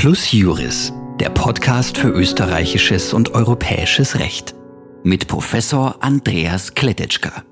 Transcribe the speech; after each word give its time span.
Plus 0.00 0.30
Juris, 0.30 0.92
der 1.18 1.28
Podcast 1.28 1.98
für 1.98 2.10
österreichisches 2.10 3.12
und 3.12 3.34
europäisches 3.34 4.20
Recht. 4.20 4.54
Mit 5.02 5.26
Professor 5.26 5.96
Andreas 5.98 6.72
Kletetschka. 6.72 7.42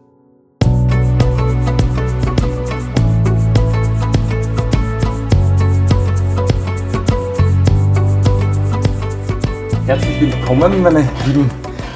Herzlich 9.87 10.21
willkommen, 10.21 10.83
meine 10.83 11.01
lieben 11.27 11.51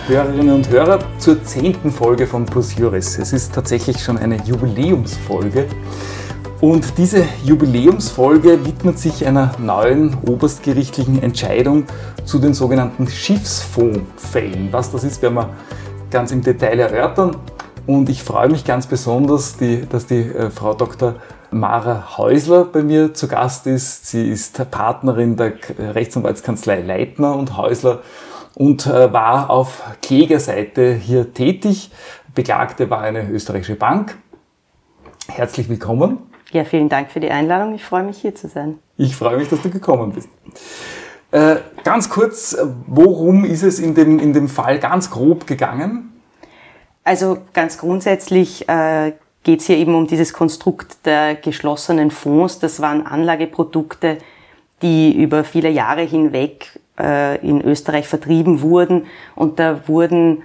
Hörerinnen 0.08 0.56
und 0.56 0.68
Hörer, 0.68 0.98
zur 1.18 1.44
zehnten 1.44 1.92
Folge 1.92 2.26
von 2.26 2.44
Plus 2.44 2.74
Juris. 2.74 3.18
Es 3.18 3.32
ist 3.32 3.54
tatsächlich 3.54 4.02
schon 4.02 4.18
eine 4.18 4.44
Jubiläumsfolge. 4.44 5.68
Und 6.60 6.98
diese 6.98 7.24
Jubiläumsfolge 7.42 8.66
widmet 8.66 8.98
sich 8.98 9.26
einer 9.26 9.52
neuen 9.58 10.14
oberstgerichtlichen 10.28 11.22
Entscheidung 11.22 11.86
zu 12.26 12.38
den 12.38 12.52
sogenannten 12.52 13.08
Schiffsfondsfällen. 13.08 14.70
Was 14.70 14.92
das 14.92 15.04
ist, 15.04 15.22
werden 15.22 15.36
wir 15.36 15.50
ganz 16.10 16.32
im 16.32 16.42
Detail 16.42 16.78
erörtern. 16.80 17.36
Und 17.86 18.10
ich 18.10 18.22
freue 18.22 18.50
mich 18.50 18.66
ganz 18.66 18.86
besonders, 18.86 19.56
die, 19.56 19.86
dass 19.88 20.06
die 20.06 20.20
äh, 20.20 20.50
Frau 20.50 20.74
Dr. 20.74 21.14
Mara 21.50 22.18
Häusler 22.18 22.66
bei 22.66 22.82
mir 22.82 23.14
zu 23.14 23.26
Gast 23.26 23.66
ist. 23.66 24.08
Sie 24.08 24.28
ist 24.28 24.70
Partnerin 24.70 25.36
der 25.36 25.54
Rechtsanwaltskanzlei 25.78 26.82
Leitner 26.82 27.36
und 27.36 27.56
Häusler 27.56 28.00
und 28.54 28.86
äh, 28.86 29.10
war 29.14 29.48
auf 29.48 29.82
Klägerseite 30.02 30.92
hier 30.92 31.32
tätig. 31.32 31.90
Beklagte 32.34 32.90
war 32.90 33.00
eine 33.00 33.30
österreichische 33.30 33.76
Bank. 33.76 34.18
Herzlich 35.26 35.70
willkommen. 35.70 36.29
Ja, 36.52 36.64
vielen 36.64 36.88
Dank 36.88 37.10
für 37.12 37.20
die 37.20 37.30
Einladung. 37.30 37.74
Ich 37.74 37.84
freue 37.84 38.02
mich 38.02 38.18
hier 38.18 38.34
zu 38.34 38.48
sein. 38.48 38.78
Ich 38.96 39.14
freue 39.14 39.36
mich, 39.36 39.48
dass 39.48 39.62
du 39.62 39.70
gekommen 39.70 40.12
bist. 40.12 40.28
Äh, 41.30 41.56
ganz 41.84 42.10
kurz, 42.10 42.56
worum 42.86 43.44
ist 43.44 43.62
es 43.62 43.78
in 43.78 43.94
dem, 43.94 44.18
in 44.18 44.32
dem 44.32 44.48
Fall 44.48 44.80
ganz 44.80 45.10
grob 45.10 45.46
gegangen? 45.46 46.20
Also 47.04 47.38
ganz 47.52 47.78
grundsätzlich 47.78 48.68
äh, 48.68 49.12
geht 49.44 49.60
es 49.60 49.66
hier 49.66 49.76
eben 49.76 49.94
um 49.94 50.08
dieses 50.08 50.32
Konstrukt 50.32 51.06
der 51.06 51.36
geschlossenen 51.36 52.10
Fonds. 52.10 52.58
Das 52.58 52.80
waren 52.80 53.06
Anlageprodukte, 53.06 54.18
die 54.82 55.16
über 55.16 55.44
viele 55.44 55.70
Jahre 55.70 56.02
hinweg 56.02 56.80
äh, 56.98 57.38
in 57.46 57.62
Österreich 57.62 58.08
vertrieben 58.08 58.60
wurden. 58.60 59.06
Und 59.36 59.60
da 59.60 59.86
wurden, 59.88 60.42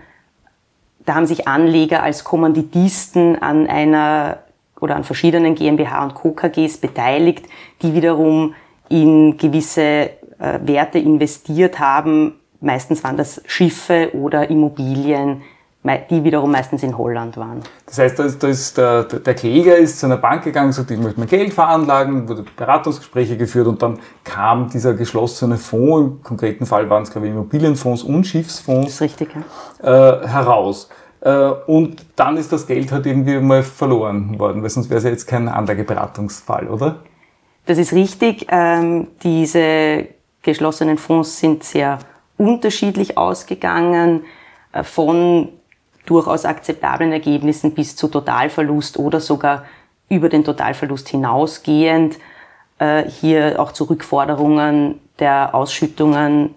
da 1.05 1.15
haben 1.15 1.25
sich 1.25 1.47
Anleger 1.47 2.03
als 2.03 2.23
Kommanditisten 2.23 3.41
an 3.41 3.67
einer 3.67 4.44
oder 4.79 4.95
an 4.95 5.03
verschiedenen 5.03 5.55
GmbH 5.55 6.03
und 6.03 6.15
Co. 6.15 6.31
KGs 6.31 6.77
beteiligt, 6.77 7.47
die 7.81 7.93
wiederum 7.93 8.53
in 8.89 9.37
gewisse 9.37 9.81
äh, 9.81 10.59
Werte 10.63 10.99
investiert 10.99 11.79
haben. 11.79 12.39
Meistens 12.61 13.03
waren 13.03 13.17
das 13.17 13.41
Schiffe 13.45 14.11
oder 14.13 14.49
Immobilien, 14.49 15.41
die 16.09 16.23
wiederum 16.23 16.51
meistens 16.51 16.81
in 16.81 16.97
Holland 16.97 17.37
waren. 17.37 17.61
Das 17.85 17.99
heißt, 17.99 18.17
da 18.17 18.23
ist, 18.23 18.41
da 18.41 18.47
ist 18.47 18.77
der, 18.77 19.03
der, 19.03 19.33
Kläger 19.35 19.77
ist 19.77 19.99
zu 19.99 20.07
einer 20.07 20.17
Bank 20.17 20.43
gegangen, 20.43 20.71
sagt, 20.71 20.89
ich 20.89 20.97
möchte 20.99 21.19
mein 21.19 21.29
Geld 21.29 21.53
veranlagen, 21.53 22.27
wurde 22.27 22.43
Beratungsgespräche 22.55 23.37
geführt 23.37 23.67
und 23.67 23.81
dann 23.81 23.99
kam 24.23 24.69
dieser 24.69 24.95
geschlossene 24.95 25.57
Fonds, 25.57 26.15
im 26.17 26.23
konkreten 26.23 26.65
Fall 26.65 26.89
waren 26.89 27.03
es 27.03 27.11
glaube 27.11 27.27
ich 27.27 27.33
Immobilienfonds 27.33 28.01
und 28.01 28.25
Schiffsfonds, 28.25 28.99
richtig, 28.99 29.29
ja. 29.83 30.21
äh, 30.23 30.27
heraus. 30.27 30.89
Äh, 31.25 31.49
und 31.65 32.05
dann 32.15 32.37
ist 32.37 32.53
das 32.53 32.67
Geld 32.67 32.91
halt 32.91 33.07
irgendwie 33.07 33.39
mal 33.39 33.63
verloren 33.63 34.37
worden, 34.39 34.61
weil 34.61 34.69
sonst 34.69 34.89
wäre 34.89 34.99
es 34.99 35.03
ja 35.03 35.09
jetzt 35.09 35.25
kein 35.25 35.49
Anlageberatungsfall, 35.49 36.67
oder? 36.67 36.99
Das 37.65 37.79
ist 37.79 37.93
richtig. 37.93 38.45
Ähm, 38.49 39.07
diese 39.23 40.07
geschlossenen 40.43 40.99
Fonds 40.99 41.39
sind 41.39 41.63
sehr 41.63 41.97
unterschiedlich 42.37 43.17
ausgegangen, 43.17 44.23
äh, 44.71 44.83
von 44.83 45.49
durchaus 46.05 46.45
akzeptablen 46.45 47.11
Ergebnissen 47.11 47.73
bis 47.73 47.95
zu 47.95 48.07
Totalverlust 48.07 48.99
oder 48.99 49.19
sogar 49.19 49.65
über 50.07 50.29
den 50.29 50.43
Totalverlust 50.43 51.09
hinausgehend. 51.09 52.19
Äh, 52.77 53.09
hier 53.09 53.59
auch 53.59 53.71
zu 53.71 53.85
Rückforderungen 53.85 54.99
der 55.17 55.55
Ausschüttungen 55.55 56.53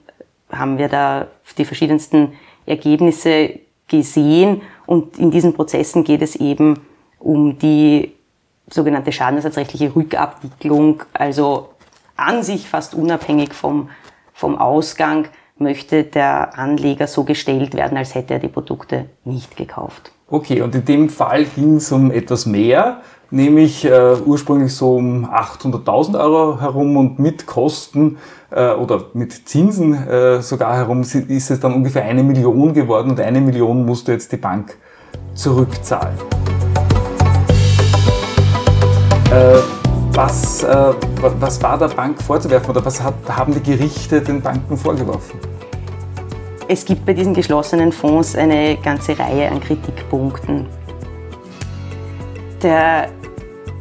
haben 0.53 0.77
wir 0.77 0.89
da 0.89 1.29
die 1.57 1.65
verschiedensten 1.65 2.35
Ergebnisse 2.67 3.61
gesehen. 3.89 4.63
Und 4.87 5.19
in 5.19 5.31
diesen 5.31 5.55
Prozessen 5.55 6.05
geht 6.05 6.23
es 6.23 6.37
eben 6.37 6.81
um 7.19 7.59
die 7.59 8.13
sogenannte 8.71 9.13
schadenersatzrechtliche 9.13 9.95
Rückabwicklung, 9.95 11.03
also 11.13 11.71
an 12.17 12.43
sich 12.43 12.69
fast 12.69 12.95
unabhängig 12.95 13.55
vom, 13.55 13.91
vom 14.33 14.57
Ausgang 14.59 15.29
möchte 15.59 16.05
der 16.05 16.59
Anleger 16.59 17.07
so 17.07 17.25
gestellt 17.25 17.75
werden, 17.75 17.97
als 17.97 18.15
hätte 18.15 18.35
er 18.35 18.41
die 18.41 18.49
Produkte 18.49 19.07
nicht 19.25 19.57
gekauft. 19.57 20.13
Okay, 20.29 20.61
und 20.61 20.75
in 20.75 20.85
dem 20.85 21.09
Fall 21.09 21.45
ging 21.45 21.77
es 21.77 21.91
um 21.91 22.11
etwas 22.11 22.47
mehr, 22.47 23.01
nämlich 23.31 23.85
äh, 23.85 24.17
ursprünglich 24.25 24.75
so 24.75 24.97
um 24.97 25.25
800.000 25.27 26.21
Euro 26.21 26.61
herum 26.61 26.97
und 26.97 27.19
mit 27.19 27.47
Kosten 27.47 28.19
äh, 28.51 28.73
oder 28.73 29.07
mit 29.15 29.49
Zinsen 29.49 29.95
äh, 30.09 30.41
sogar 30.43 30.77
herum 30.77 31.03
ist 31.03 31.51
es 31.51 31.61
dann 31.61 31.75
ungefähr 31.75 32.05
eine 32.05 32.23
Million 32.23 32.73
geworden 32.73 33.11
und 33.11 33.21
eine 33.21 33.41
Million 33.41 33.85
musste 33.85 34.13
jetzt 34.13 34.33
die 34.33 34.37
Bank 34.37 34.77
zurückzahlen. 35.35 36.17
Äh, 39.31 39.59
was, 40.13 40.63
äh, 40.63 40.95
was 41.39 41.63
war 41.63 41.79
der 41.79 41.89
Bank 41.89 42.21
vorzuwerfen 42.23 42.71
oder 42.71 42.85
was 42.85 43.03
hat, 43.03 43.15
haben 43.29 43.53
die 43.55 43.63
Gerichte 43.63 44.21
den 44.21 44.41
Banken 44.41 44.77
vorgeworfen? 44.77 45.39
Es 46.67 46.85
gibt 46.85 47.07
bei 47.07 47.13
diesen 47.13 47.35
geschlossenen 47.35 47.93
Fonds 47.93 48.35
eine 48.35 48.77
ganze 48.77 49.19
Reihe 49.19 49.51
an 49.51 49.61
Kritikpunkten. 49.61 50.67
Der 52.63 53.09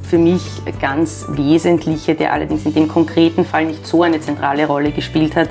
für 0.08 0.18
mich 0.18 0.62
ganz 0.80 1.26
wesentliche, 1.30 2.16
der 2.16 2.32
allerdings 2.32 2.66
in 2.66 2.74
dem 2.74 2.88
konkreten 2.88 3.44
Fall 3.44 3.66
nicht 3.66 3.86
so 3.86 4.04
eine 4.04 4.22
zentrale 4.22 4.66
Rolle 4.66 4.94
gespielt 4.94 5.36
hat, 5.36 5.50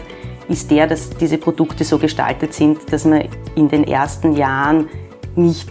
ist 0.48 0.70
der, 0.70 0.86
dass 0.86 1.10
diese 1.10 1.36
Produkte 1.36 1.84
so 1.84 1.98
gestaltet 1.98 2.54
sind, 2.54 2.90
dass 2.90 3.04
man 3.04 3.28
in 3.54 3.68
den 3.68 3.84
ersten 3.84 4.32
Jahren 4.32 4.88
nicht 5.34 5.68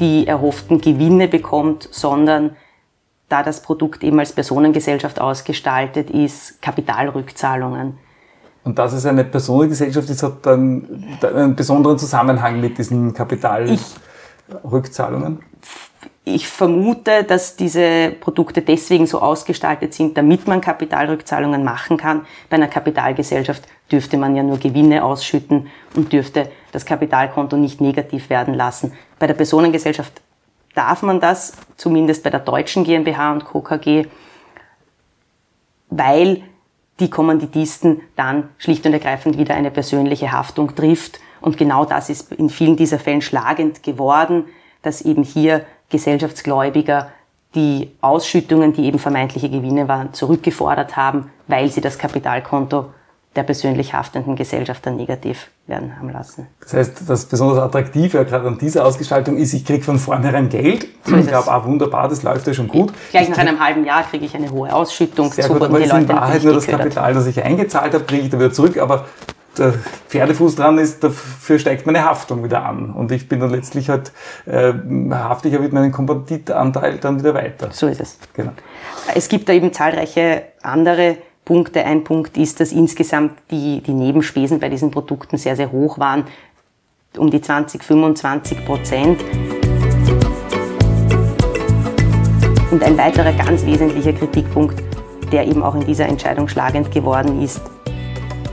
die 0.00 0.26
erhofften 0.26 0.82
Gewinne 0.82 1.28
bekommt, 1.28 1.88
sondern 1.90 2.56
da 3.30 3.42
das 3.42 3.62
Produkt 3.62 4.04
eben 4.04 4.18
als 4.18 4.32
Personengesellschaft 4.32 5.18
ausgestaltet 5.18 6.10
ist, 6.10 6.60
Kapitalrückzahlungen. 6.60 7.96
Und 8.64 8.78
das 8.78 8.92
ist 8.92 9.06
eine 9.06 9.24
Personengesellschaft, 9.24 10.10
das 10.10 10.22
hat 10.22 10.44
dann 10.44 11.06
einen 11.22 11.56
besonderen 11.56 11.98
Zusammenhang 11.98 12.60
mit 12.60 12.76
diesen 12.76 13.14
Kapitalrückzahlungen? 13.14 15.38
Ich 15.62 15.85
vermute, 16.46 17.24
dass 17.24 17.56
diese 17.56 18.10
Produkte 18.10 18.62
deswegen 18.62 19.06
so 19.06 19.20
ausgestaltet 19.20 19.94
sind, 19.94 20.16
damit 20.16 20.48
man 20.48 20.60
Kapitalrückzahlungen 20.60 21.62
machen 21.62 21.96
kann. 21.96 22.26
Bei 22.50 22.56
einer 22.56 22.68
Kapitalgesellschaft 22.68 23.62
dürfte 23.90 24.16
man 24.16 24.34
ja 24.34 24.42
nur 24.42 24.58
Gewinne 24.58 25.04
ausschütten 25.04 25.68
und 25.94 26.12
dürfte 26.12 26.50
das 26.72 26.84
Kapitalkonto 26.84 27.56
nicht 27.56 27.80
negativ 27.80 28.28
werden 28.28 28.54
lassen. 28.54 28.92
Bei 29.18 29.26
der 29.26 29.34
Personengesellschaft 29.34 30.20
darf 30.74 31.02
man 31.02 31.20
das, 31.20 31.52
zumindest 31.76 32.24
bei 32.24 32.30
der 32.30 32.40
deutschen 32.40 32.84
GmbH 32.84 33.32
und 33.32 33.44
Co. 33.44 33.60
KG, 33.60 34.06
weil 35.88 36.42
die 36.98 37.10
Kommanditisten 37.10 38.00
dann 38.16 38.48
schlicht 38.58 38.86
und 38.86 38.92
ergreifend 38.92 39.38
wieder 39.38 39.54
eine 39.54 39.70
persönliche 39.70 40.32
Haftung 40.32 40.74
trifft. 40.74 41.20
Und 41.40 41.58
genau 41.58 41.84
das 41.84 42.10
ist 42.10 42.32
in 42.32 42.48
vielen 42.48 42.76
dieser 42.76 42.98
Fällen 42.98 43.22
schlagend 43.22 43.82
geworden, 43.82 44.46
dass 44.82 45.02
eben 45.02 45.22
hier 45.22 45.66
Gesellschaftsgläubiger 45.90 47.10
die 47.54 47.90
Ausschüttungen, 48.00 48.72
die 48.72 48.84
eben 48.84 48.98
vermeintliche 48.98 49.48
Gewinne 49.48 49.88
waren, 49.88 50.12
zurückgefordert 50.12 50.96
haben, 50.96 51.30
weil 51.48 51.70
sie 51.70 51.80
das 51.80 51.98
Kapitalkonto 51.98 52.86
der 53.34 53.42
persönlich 53.42 53.92
haftenden 53.92 54.34
Gesellschaft 54.34 54.86
dann 54.86 54.96
negativ 54.96 55.48
werden 55.66 55.98
haben 55.98 56.08
lassen. 56.08 56.46
Das 56.60 56.72
heißt, 56.72 57.02
das 57.06 57.26
besonders 57.26 57.58
Attraktive 57.58 58.24
gerade 58.24 58.48
an 58.48 58.58
dieser 58.58 58.84
Ausgestaltung 58.86 59.36
ist, 59.36 59.52
ich 59.52 59.64
kriege 59.64 59.84
von 59.84 59.98
vornherein 59.98 60.48
Geld. 60.48 60.86
So 61.04 61.16
ich 61.16 61.26
glaube, 61.26 61.50
ah, 61.50 61.62
wunderbar, 61.64 62.08
das 62.08 62.22
läuft 62.22 62.46
ja 62.46 62.54
schon 62.54 62.68
gut. 62.68 62.92
Gleich 63.10 63.28
nach 63.28 63.38
einem 63.38 63.60
halben 63.60 63.84
Jahr 63.84 64.04
kriege 64.04 64.24
ich 64.24 64.34
eine 64.34 64.50
hohe 64.50 64.72
Ausschüttung. 64.72 65.30
Sehr 65.30 65.48
gut, 65.48 65.62
aber 65.62 65.78
es 65.80 65.86
ist 65.86 65.92
in 65.92 66.08
Wahrheit 66.08 66.44
nur 66.44 66.54
das 66.54 66.66
Kapital, 66.66 67.12
das 67.12 67.26
ich 67.26 67.42
eingezahlt 67.42 67.92
habe, 67.92 68.04
kriege 68.04 68.22
ich 68.22 68.30
da 68.30 68.38
wieder 68.38 68.52
zurück, 68.52 68.78
aber 68.78 69.04
der 69.58 69.74
Pferdefuß 70.08 70.56
dran 70.56 70.78
ist, 70.78 71.02
dafür 71.02 71.58
steigt 71.58 71.86
meine 71.86 72.04
Haftung 72.04 72.44
wieder 72.44 72.64
an. 72.64 72.90
Und 72.90 73.12
ich 73.12 73.28
bin 73.28 73.40
dann 73.40 73.50
letztlich 73.50 73.88
halt, 73.88 74.12
äh, 74.46 74.72
ja 74.72 75.58
mit 75.60 75.72
meinem 75.72 75.92
Kompanditanteil 75.92 76.98
dann 76.98 77.18
wieder 77.20 77.34
weiter. 77.34 77.68
So 77.72 77.86
ist 77.86 78.00
es. 78.00 78.18
Genau. 78.34 78.52
Es 79.14 79.28
gibt 79.28 79.48
da 79.48 79.52
eben 79.52 79.72
zahlreiche 79.72 80.42
andere 80.62 81.16
Punkte. 81.44 81.84
Ein 81.84 82.04
Punkt 82.04 82.36
ist, 82.36 82.60
dass 82.60 82.72
insgesamt 82.72 83.32
die, 83.50 83.80
die 83.80 83.92
Nebenspesen 83.94 84.58
bei 84.58 84.68
diesen 84.68 84.90
Produkten 84.90 85.38
sehr, 85.38 85.56
sehr 85.56 85.72
hoch 85.72 85.98
waren. 85.98 86.24
Um 87.16 87.30
die 87.30 87.40
20, 87.40 87.82
25 87.82 88.66
Prozent. 88.66 89.20
Und 92.70 92.82
ein 92.82 92.98
weiterer 92.98 93.32
ganz 93.32 93.64
wesentlicher 93.64 94.12
Kritikpunkt, 94.12 94.82
der 95.32 95.46
eben 95.46 95.62
auch 95.62 95.74
in 95.74 95.86
dieser 95.86 96.06
Entscheidung 96.06 96.48
schlagend 96.48 96.90
geworden 96.90 97.40
ist, 97.40 97.62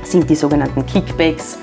sind 0.06 0.30
die 0.30 0.36
sogenannten 0.36 0.86
Kickbacks. 0.86 1.58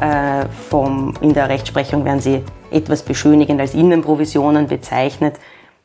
Äh, 0.00 0.46
vom, 0.68 1.14
in 1.20 1.34
der 1.34 1.48
Rechtsprechung 1.48 2.04
werden 2.04 2.20
sie 2.20 2.42
etwas 2.70 3.02
beschönigend 3.02 3.60
als 3.60 3.74
Innenprovisionen 3.74 4.68
bezeichnet. 4.68 5.36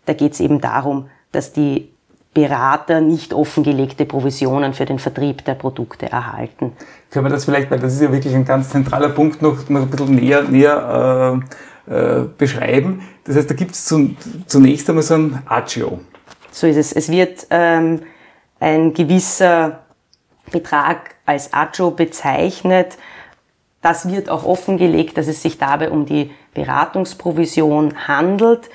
Da 0.06 0.14
geht 0.14 0.34
es 0.34 0.40
eben 0.40 0.62
darum, 0.62 1.10
dass 1.32 1.54
die 1.54 1.90
Berater 2.34 3.02
nicht 3.02 3.34
offengelegte 3.34 4.06
Provisionen 4.06 4.74
für 4.74 4.86
den 4.86 5.00
Vertrieb 5.00 5.46
der 5.46 5.54
Produkte 5.54 6.12
erhalten. 6.12 6.74
Können 7.12 7.26
wir 7.26 7.30
das 7.30 7.46
vielleicht, 7.46 7.70
weil 7.70 7.80
das 7.80 7.94
ist 7.94 8.02
ja 8.02 8.12
wirklich 8.12 8.34
ein 8.34 8.46
ganz 8.46 8.70
zentraler 8.70 9.10
Punkt, 9.10 9.42
noch, 9.42 9.70
noch 9.70 9.82
ein 9.82 9.90
bisschen 9.90 10.16
näher, 10.16 10.44
näher 10.44 11.42
äh, 11.88 11.92
äh, 11.94 12.26
beschreiben. 12.38 13.02
Das 13.24 13.36
heißt, 13.36 13.50
da 13.50 13.54
gibt 13.54 13.72
es 13.72 13.94
zunächst 14.48 14.90
einmal 14.90 15.04
so 15.04 15.14
ein 15.16 15.44
Agio. 15.46 16.00
So 16.52 16.68
ist 16.68 16.78
es. 16.78 16.94
Es 16.94 17.10
wird 17.10 17.48
ähm, 17.50 18.02
ein 18.60 18.94
gewisser 18.94 19.80
Betrag 20.52 21.13
als 21.26 21.54
Agio 21.54 21.92
bezeichnet. 21.92 22.98
Das 23.82 24.10
wird 24.10 24.30
auch 24.30 24.46
offengelegt, 24.46 25.18
dass 25.18 25.28
es 25.28 25.42
sich 25.42 25.58
dabei 25.58 25.90
um 25.90 26.06
die 26.06 26.32
Beratungsprovision 26.54 28.08
handelt. 28.08 28.70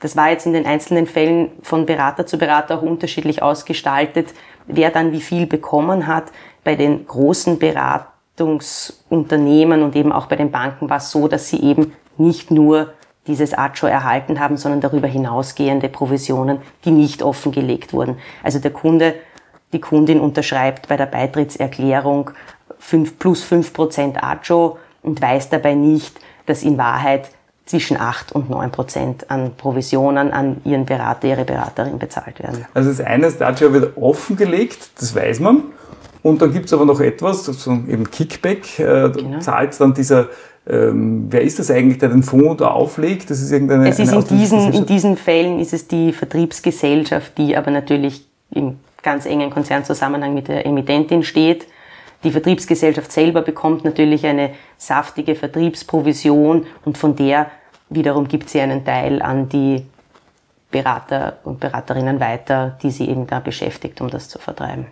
Das 0.00 0.16
war 0.16 0.30
jetzt 0.30 0.46
in 0.46 0.52
den 0.52 0.66
einzelnen 0.66 1.06
Fällen 1.06 1.50
von 1.62 1.86
Berater 1.86 2.26
zu 2.26 2.36
Berater 2.38 2.78
auch 2.78 2.82
unterschiedlich 2.82 3.42
ausgestaltet, 3.42 4.34
wer 4.66 4.90
dann 4.90 5.12
wie 5.12 5.20
viel 5.20 5.46
bekommen 5.46 6.06
hat. 6.06 6.24
Bei 6.62 6.76
den 6.76 7.06
großen 7.06 7.58
Beratungsunternehmen 7.58 9.82
und 9.82 9.96
eben 9.96 10.12
auch 10.12 10.26
bei 10.26 10.36
den 10.36 10.50
Banken 10.50 10.90
war 10.90 10.98
es 10.98 11.10
so, 11.10 11.26
dass 11.28 11.48
sie 11.48 11.62
eben 11.62 11.94
nicht 12.16 12.50
nur 12.50 12.92
dieses 13.26 13.54
ACHO 13.54 13.86
erhalten 13.86 14.40
haben, 14.40 14.56
sondern 14.56 14.80
darüber 14.80 15.08
hinausgehende 15.08 15.88
Provisionen, 15.88 16.58
die 16.84 16.90
nicht 16.90 17.22
offengelegt 17.22 17.92
wurden. 17.92 18.18
Also 18.42 18.58
der 18.58 18.72
Kunde, 18.72 19.14
die 19.72 19.80
Kundin 19.80 20.20
unterschreibt 20.20 20.88
bei 20.88 20.96
der 20.96 21.06
Beitrittserklärung 21.06 22.30
5 22.78 23.18
plus 23.18 23.42
5 23.42 23.72
Prozent 23.72 24.22
ACHO 24.22 24.78
und 25.02 25.20
weiß 25.20 25.50
dabei 25.50 25.74
nicht, 25.74 26.18
dass 26.46 26.62
in 26.62 26.78
Wahrheit 26.78 27.30
zwischen 27.66 27.98
8 27.98 28.32
und 28.32 28.50
9 28.50 28.70
Prozent 28.70 29.30
an 29.30 29.52
Provisionen 29.56 30.32
an 30.32 30.60
ihren 30.64 30.84
Berater, 30.84 31.28
ihre 31.28 31.44
Beraterin 31.44 31.98
bezahlt 31.98 32.40
werden. 32.40 32.66
Also 32.74 32.90
das 32.90 33.00
eine, 33.00 33.24
das 33.24 33.40
ACHO 33.40 33.72
wird 33.72 33.96
offengelegt, 33.96 34.90
das 35.00 35.14
weiß 35.14 35.40
man. 35.40 35.62
Und 36.22 36.40
dann 36.40 36.52
gibt 36.52 36.66
es 36.66 36.72
aber 36.72 36.84
noch 36.84 37.00
etwas, 37.00 37.44
so 37.44 37.72
eben 37.72 38.10
Kickback, 38.10 38.78
äh, 38.78 39.10
genau. 39.10 39.40
zahlt 39.40 39.78
dann 39.80 39.92
dieser 39.92 40.28
ähm, 40.66 41.26
wer 41.28 41.42
ist 41.42 41.58
das 41.58 41.70
eigentlich, 41.70 41.98
der 41.98 42.08
den 42.08 42.22
Fonds 42.22 42.56
da 42.58 42.68
auflegt? 42.68 43.28
Das 43.28 43.40
ist 43.40 43.52
irgendeine. 43.52 43.88
Es 43.88 43.98
ist 43.98 44.12
in 44.12 44.24
diesen, 44.38 44.72
in 44.72 44.86
diesen 44.86 45.16
Fällen 45.16 45.60
ist 45.60 45.74
es 45.74 45.88
die 45.88 46.12
Vertriebsgesellschaft, 46.12 47.36
die 47.36 47.56
aber 47.56 47.70
natürlich 47.70 48.26
im 48.50 48.76
ganz 49.04 49.26
engen 49.26 49.50
Konzernzusammenhang 49.50 50.34
mit 50.34 50.48
der 50.48 50.66
Emittentin 50.66 51.22
steht. 51.22 51.68
Die 52.24 52.32
Vertriebsgesellschaft 52.32 53.12
selber 53.12 53.42
bekommt 53.42 53.84
natürlich 53.84 54.26
eine 54.26 54.54
saftige 54.78 55.36
Vertriebsprovision 55.36 56.66
und 56.84 56.98
von 56.98 57.14
der 57.14 57.50
wiederum 57.90 58.26
gibt 58.26 58.48
sie 58.48 58.60
einen 58.60 58.84
Teil 58.84 59.22
an 59.22 59.48
die 59.48 59.86
Berater 60.70 61.38
und 61.44 61.60
Beraterinnen 61.60 62.18
weiter, 62.18 62.76
die 62.82 62.90
sie 62.90 63.08
eben 63.08 63.28
da 63.28 63.38
beschäftigt, 63.38 64.00
um 64.00 64.10
das 64.10 64.28
zu 64.28 64.40
vertreiben. 64.40 64.86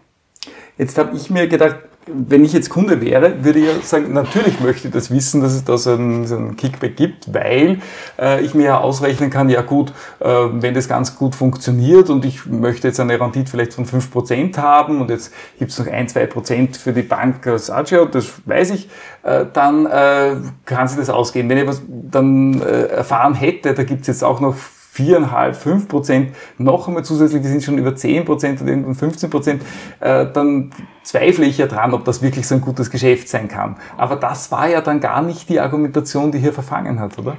Jetzt 0.78 0.96
habe 0.96 1.16
ich 1.16 1.28
mir 1.28 1.48
gedacht, 1.48 1.76
wenn 2.06 2.44
ich 2.44 2.52
jetzt 2.52 2.68
Kunde 2.68 3.00
wäre, 3.00 3.44
würde 3.44 3.60
ich 3.60 3.66
ja 3.66 3.80
sagen, 3.80 4.12
natürlich 4.12 4.60
möchte 4.60 4.88
ich 4.88 4.94
das 4.94 5.10
wissen, 5.10 5.40
dass 5.40 5.52
es 5.52 5.62
da 5.62 5.78
so 5.78 5.92
einen, 5.92 6.26
so 6.26 6.36
einen 6.36 6.56
Kickback 6.56 6.96
gibt, 6.96 7.32
weil 7.32 7.78
äh, 8.18 8.42
ich 8.42 8.54
mir 8.54 8.64
ja 8.64 8.78
ausrechnen 8.80 9.30
kann, 9.30 9.48
ja 9.48 9.62
gut, 9.62 9.92
äh, 10.18 10.26
wenn 10.26 10.74
das 10.74 10.88
ganz 10.88 11.16
gut 11.16 11.34
funktioniert 11.34 12.10
und 12.10 12.24
ich 12.24 12.46
möchte 12.46 12.88
jetzt 12.88 12.98
eine 12.98 13.20
Rendite 13.20 13.50
vielleicht 13.50 13.74
von 13.74 13.86
5% 13.86 14.56
haben 14.58 15.00
und 15.00 15.10
jetzt 15.10 15.32
gibt 15.58 15.70
es 15.70 15.78
noch 15.78 15.86
ein, 15.86 16.08
zwei 16.08 16.26
Prozent 16.26 16.76
für 16.76 16.92
die 16.92 17.02
Bank 17.02 17.46
als 17.46 17.70
Agio, 17.70 18.06
das 18.06 18.32
weiß 18.46 18.70
ich, 18.70 18.88
äh, 19.22 19.46
dann 19.52 19.86
äh, 19.86 20.36
kann 20.64 20.88
sich 20.88 20.98
das 20.98 21.08
ausgehen. 21.08 21.48
Wenn 21.48 21.58
ich 21.58 21.66
was 21.66 21.82
dann 21.88 22.60
äh, 22.62 22.86
erfahren 22.86 23.34
hätte, 23.34 23.74
da 23.74 23.84
gibt 23.84 24.02
es 24.02 24.06
jetzt 24.08 24.24
auch 24.24 24.40
noch 24.40 24.56
viereinhalb, 24.92 25.56
fünf 25.56 25.88
Prozent, 25.88 26.36
noch 26.58 26.86
einmal 26.86 27.02
zusätzlich, 27.02 27.42
wir 27.42 27.48
sind 27.48 27.62
schon 27.62 27.78
über 27.78 27.96
zehn 27.96 28.26
Prozent 28.26 28.60
oder 28.60 28.72
irgendwann 28.72 28.94
15 28.94 29.30
Prozent, 29.30 29.62
äh, 30.00 30.26
dann 30.30 30.70
zweifle 31.02 31.46
ich 31.46 31.56
ja 31.56 31.66
dran, 31.66 31.94
ob 31.94 32.04
das 32.04 32.20
wirklich 32.20 32.46
so 32.46 32.56
ein 32.56 32.60
gutes 32.60 32.90
Geschäft 32.90 33.26
sein 33.26 33.48
kann. 33.48 33.76
Aber 33.96 34.16
das 34.16 34.52
war 34.52 34.68
ja 34.68 34.82
dann 34.82 35.00
gar 35.00 35.22
nicht 35.22 35.48
die 35.48 35.60
Argumentation, 35.60 36.30
die 36.30 36.40
hier 36.40 36.52
verfangen 36.52 37.00
hat, 37.00 37.18
oder? 37.18 37.38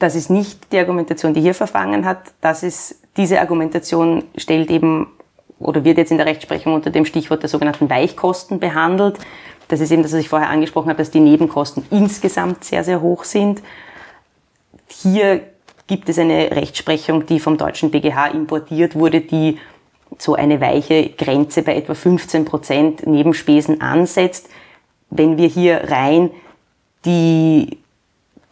Das 0.00 0.16
ist 0.16 0.30
nicht 0.30 0.72
die 0.72 0.78
Argumentation, 0.78 1.32
die 1.32 1.42
hier 1.42 1.54
verfangen 1.54 2.04
hat. 2.04 2.34
Das 2.40 2.64
ist, 2.64 2.96
diese 3.16 3.40
Argumentation 3.40 4.24
stellt 4.36 4.68
eben 4.68 5.06
oder 5.60 5.84
wird 5.84 5.96
jetzt 5.96 6.10
in 6.10 6.16
der 6.16 6.26
Rechtsprechung 6.26 6.74
unter 6.74 6.90
dem 6.90 7.04
Stichwort 7.04 7.42
der 7.42 7.48
sogenannten 7.48 7.88
Weichkosten 7.88 8.58
behandelt. 8.58 9.20
Das 9.68 9.78
ist 9.78 9.92
eben 9.92 10.02
das, 10.02 10.12
was 10.12 10.18
ich 10.18 10.28
vorher 10.28 10.50
angesprochen 10.50 10.88
habe, 10.88 10.98
dass 10.98 11.12
die 11.12 11.20
Nebenkosten 11.20 11.86
insgesamt 11.92 12.64
sehr, 12.64 12.82
sehr 12.82 13.00
hoch 13.00 13.22
sind. 13.22 13.62
Hier 14.88 15.53
gibt 15.86 16.08
es 16.08 16.18
eine 16.18 16.50
Rechtsprechung, 16.50 17.26
die 17.26 17.40
vom 17.40 17.56
deutschen 17.56 17.90
BGH 17.90 18.28
importiert 18.28 18.94
wurde, 18.94 19.20
die 19.20 19.58
so 20.18 20.34
eine 20.34 20.60
weiche 20.60 21.10
Grenze 21.10 21.62
bei 21.62 21.76
etwa 21.76 21.94
15 21.94 22.44
Prozent 22.44 23.06
Nebenspesen 23.06 23.80
ansetzt. 23.80 24.48
Wenn 25.10 25.36
wir 25.36 25.48
hier 25.48 25.90
rein 25.90 26.30
die 27.04 27.78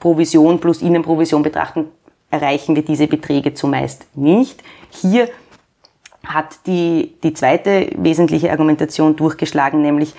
Provision 0.01 0.59
plus 0.61 0.83
Innenprovision 0.83 1.43
betrachten, 1.43 1.87
erreichen 2.31 2.75
wir 2.75 2.83
diese 2.83 3.07
Beträge 3.07 3.55
zumeist 3.55 4.07
nicht. 4.15 4.63
Hier 4.91 5.29
hat 6.27 6.67
die, 6.67 7.15
die 7.23 7.35
zweite 7.35 7.91
wesentliche 7.97 8.51
Argumentation 8.51 9.17
durchgeschlagen, 9.17 9.83
nämlich, 9.83 10.15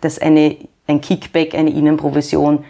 dass 0.00 0.18
eine, 0.18 0.56
ein 0.86 1.00
Kickback, 1.00 1.54
eine 1.54 1.70
Innenprovision 1.70 2.64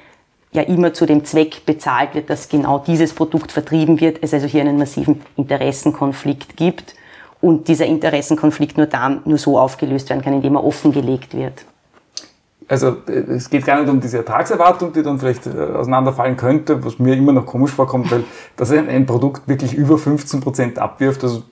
ja 0.52 0.62
immer 0.62 0.94
zu 0.94 1.06
dem 1.06 1.24
Zweck 1.24 1.66
bezahlt 1.66 2.14
wird, 2.14 2.30
dass 2.30 2.48
genau 2.48 2.78
dieses 2.78 3.12
Produkt 3.12 3.52
vertrieben 3.52 4.00
wird, 4.00 4.18
es 4.22 4.32
also 4.32 4.46
hier 4.46 4.62
einen 4.62 4.78
massiven 4.78 5.22
Interessenkonflikt 5.36 6.56
gibt 6.56 6.94
und 7.40 7.68
dieser 7.68 7.86
Interessenkonflikt 7.86 8.76
nur, 8.76 8.86
da, 8.86 9.20
nur 9.24 9.38
so 9.38 9.58
aufgelöst 9.58 10.08
werden 10.10 10.22
kann, 10.22 10.32
indem 10.32 10.56
er 10.56 10.64
offengelegt 10.64 11.36
wird 11.36 11.64
also 12.68 12.98
äh, 13.08 13.32
es 13.32 13.48
geht 13.48 13.64
gar 13.64 13.80
nicht 13.80 13.90
um 13.90 14.00
diese 14.00 14.18
Ertragserwartung, 14.18 14.92
die 14.92 15.02
dann 15.02 15.18
vielleicht 15.18 15.46
äh, 15.46 15.50
auseinanderfallen 15.50 16.36
könnte, 16.36 16.84
was 16.84 16.98
mir 16.98 17.16
immer 17.16 17.32
noch 17.32 17.46
komisch 17.46 17.70
vorkommt, 17.70 18.10
weil 18.12 18.24
das 18.56 18.70
ein, 18.70 19.06
Produkt 19.06 19.48
wirklich 19.48 19.72
über 19.72 19.96
15 19.96 20.40
Prozent 20.40 20.78
abwirft. 20.78 21.24
Also 21.24 21.42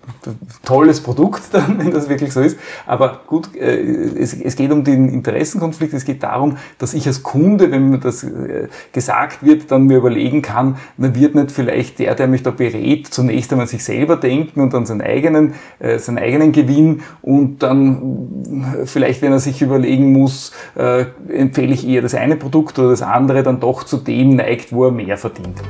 tolles 0.65 1.01
Produkt 1.01 1.43
dann, 1.53 1.79
wenn 1.79 1.91
das 1.91 2.09
wirklich 2.09 2.33
so 2.33 2.41
ist. 2.41 2.59
Aber 2.87 3.21
gut, 3.27 3.55
äh, 3.57 3.81
es, 3.81 4.35
es 4.35 4.57
geht 4.57 4.71
um 4.71 4.85
den 4.85 5.09
Interessenkonflikt. 5.09 5.95
Es 5.95 6.05
geht 6.05 6.23
darum, 6.23 6.59
dass 6.79 6.93
ich 6.93 7.07
als 7.07 7.23
Kunde, 7.23 7.71
wenn 7.71 7.89
mir 7.89 7.99
das 7.99 8.27
gesagt 8.93 9.45
wird, 9.45 9.71
dann 9.71 9.85
mir 9.87 9.99
überlegen 9.99 10.43
kann, 10.43 10.77
dann 10.99 11.15
wird 11.15 11.35
nicht 11.35 11.51
vielleicht 11.51 11.99
der, 11.99 12.15
der 12.15 12.27
mich 12.27 12.43
da 12.43 12.51
berät, 12.51 13.07
zunächst 13.07 13.53
einmal 13.53 13.67
sich 13.67 13.85
selber 13.85 14.17
denken 14.17 14.61
und 14.61 14.75
dann 14.75 14.85
seinen 14.85 15.01
eigenen, 15.01 15.55
seinen 15.97 16.19
eigenen 16.19 16.53
Gewinn 16.53 17.03
und 17.23 17.63
dann 17.63 18.83
vielleicht, 18.85 19.23
wenn 19.23 19.33
er 19.33 19.39
sich 19.39 19.63
überlegen 19.63 20.13
muss, 20.13 20.53
empfehle 21.29 21.75
ich 21.75 21.87
eher 21.87 22.03
das 22.03 22.15
eine 22.15 22.37
Produkt 22.37 22.79
oder 22.79 22.91
das 22.91 23.03
andere 23.03 23.43
dann 23.43 23.61
doch 23.61 23.85
zu 23.85 23.99
dem 23.99 24.37
neigt, 24.37 24.73
wo 24.73 24.87
er 24.87 24.91
mehr 24.91 25.17
verdient. 25.17 25.61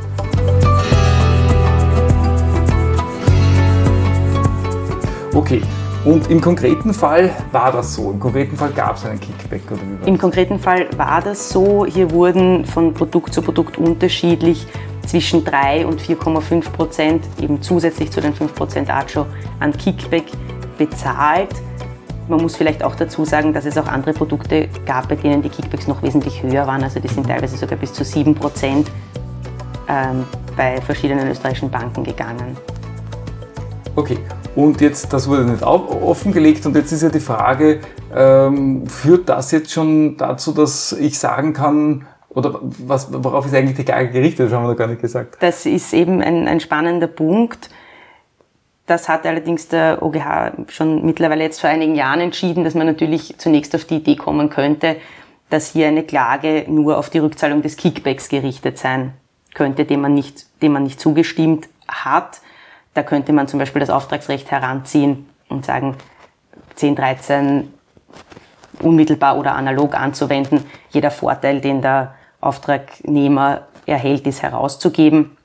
Okay, 5.34 5.60
und 6.06 6.30
im 6.30 6.40
konkreten 6.40 6.94
Fall 6.94 7.30
war 7.50 7.72
das 7.72 7.94
so. 7.94 8.12
Im 8.12 8.20
konkreten 8.20 8.56
Fall 8.56 8.70
gab 8.70 8.96
es 8.96 9.04
einen 9.04 9.18
Kickback 9.18 9.62
oder 9.70 9.80
wie 10.04 10.08
Im 10.08 10.18
konkreten 10.18 10.58
Fall 10.58 10.86
war 10.96 11.20
das 11.20 11.50
so. 11.50 11.84
Hier 11.84 12.10
wurden 12.12 12.64
von 12.64 12.94
Produkt 12.94 13.34
zu 13.34 13.42
Produkt 13.42 13.76
unterschiedlich 13.76 14.66
zwischen 15.04 15.44
3 15.44 15.84
und 15.84 16.00
4,5 16.00 16.70
Prozent, 16.70 17.24
eben 17.40 17.60
zusätzlich 17.60 18.10
zu 18.12 18.20
den 18.20 18.34
5 18.34 18.54
Prozent 18.54 18.88
Acho, 18.88 19.26
an 19.58 19.72
Kickback 19.72 20.26
bezahlt. 20.78 21.50
Man 22.28 22.40
muss 22.40 22.56
vielleicht 22.56 22.82
auch 22.82 22.96
dazu 22.96 23.24
sagen, 23.24 23.52
dass 23.52 23.66
es 23.66 23.78
auch 23.78 23.86
andere 23.86 24.12
Produkte 24.12 24.68
gab, 24.84 25.08
bei 25.08 25.14
denen 25.14 25.42
die 25.42 25.48
Kickbacks 25.48 25.86
noch 25.86 26.02
wesentlich 26.02 26.42
höher 26.42 26.66
waren. 26.66 26.82
Also 26.82 26.98
die 26.98 27.08
sind 27.08 27.26
teilweise 27.26 27.56
sogar 27.56 27.78
bis 27.78 27.92
zu 27.92 28.04
7 28.04 28.34
Prozent 28.34 28.90
ähm, 29.88 30.24
bei 30.56 30.80
verschiedenen 30.80 31.28
österreichischen 31.28 31.70
Banken 31.70 32.02
gegangen. 32.02 32.56
Okay, 33.94 34.18
und 34.56 34.80
jetzt, 34.80 35.12
das 35.12 35.28
wurde 35.28 35.44
nicht 35.44 35.62
offengelegt 35.62 36.66
und 36.66 36.74
jetzt 36.74 36.90
ist 36.90 37.02
ja 37.02 37.10
die 37.10 37.20
Frage, 37.20 37.80
ähm, 38.14 38.86
führt 38.88 39.28
das 39.28 39.52
jetzt 39.52 39.70
schon 39.70 40.16
dazu, 40.16 40.52
dass 40.52 40.92
ich 40.92 41.18
sagen 41.18 41.52
kann, 41.52 42.06
oder 42.28 42.60
was, 42.62 43.08
worauf 43.12 43.46
ist 43.46 43.54
eigentlich 43.54 43.76
die 43.76 43.84
Klage 43.84 44.10
gerichtet? 44.10 44.46
Das 44.46 44.52
haben 44.52 44.64
wir 44.64 44.70
noch 44.70 44.76
gar 44.76 44.88
nicht 44.88 45.00
gesagt. 45.00 45.36
Das 45.40 45.64
ist 45.64 45.94
eben 45.94 46.20
ein, 46.20 46.46
ein 46.48 46.60
spannender 46.60 47.06
Punkt. 47.06 47.70
Das 48.86 49.08
hat 49.08 49.26
allerdings 49.26 49.68
der 49.68 50.00
OGH 50.00 50.52
schon 50.68 51.04
mittlerweile 51.04 51.42
jetzt 51.42 51.60
vor 51.60 51.70
einigen 51.70 51.96
Jahren 51.96 52.20
entschieden, 52.20 52.62
dass 52.62 52.74
man 52.74 52.86
natürlich 52.86 53.36
zunächst 53.36 53.74
auf 53.74 53.84
die 53.84 53.96
Idee 53.96 54.16
kommen 54.16 54.48
könnte, 54.48 54.96
dass 55.50 55.72
hier 55.72 55.88
eine 55.88 56.04
Klage 56.04 56.64
nur 56.68 56.98
auf 56.98 57.10
die 57.10 57.18
Rückzahlung 57.18 57.62
des 57.62 57.76
Kickbacks 57.76 58.28
gerichtet 58.28 58.78
sein 58.78 59.12
könnte, 59.54 59.84
dem 59.84 60.00
man 60.02 60.14
nicht, 60.14 60.46
dem 60.62 60.72
man 60.72 60.84
nicht 60.84 61.00
zugestimmt 61.00 61.68
hat. 61.88 62.40
Da 62.94 63.02
könnte 63.02 63.32
man 63.32 63.48
zum 63.48 63.58
Beispiel 63.58 63.80
das 63.80 63.90
Auftragsrecht 63.90 64.50
heranziehen 64.50 65.28
und 65.48 65.66
sagen, 65.66 65.96
10, 66.76 66.94
13 66.94 67.72
unmittelbar 68.80 69.38
oder 69.38 69.54
analog 69.54 69.94
anzuwenden. 69.94 70.64
Jeder 70.90 71.10
Vorteil, 71.10 71.60
den 71.60 71.82
der 71.82 72.14
Auftragnehmer 72.40 73.62
erhält, 73.86 74.26
ist 74.26 74.42
herauszugeben. 74.42 75.36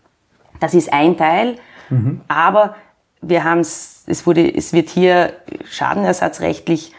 Das 0.59 0.73
ist 0.73 0.91
ein 0.93 1.17
Teil, 1.17 1.57
mhm. 1.89 2.21
aber 2.27 2.75
wir 3.21 3.43
haben 3.43 3.59
es, 3.59 4.03
es 4.07 4.25
wurde, 4.25 4.53
es 4.53 4.73
wird 4.73 4.89
hier 4.89 5.33
schadenersatzrechtlich 5.69 6.93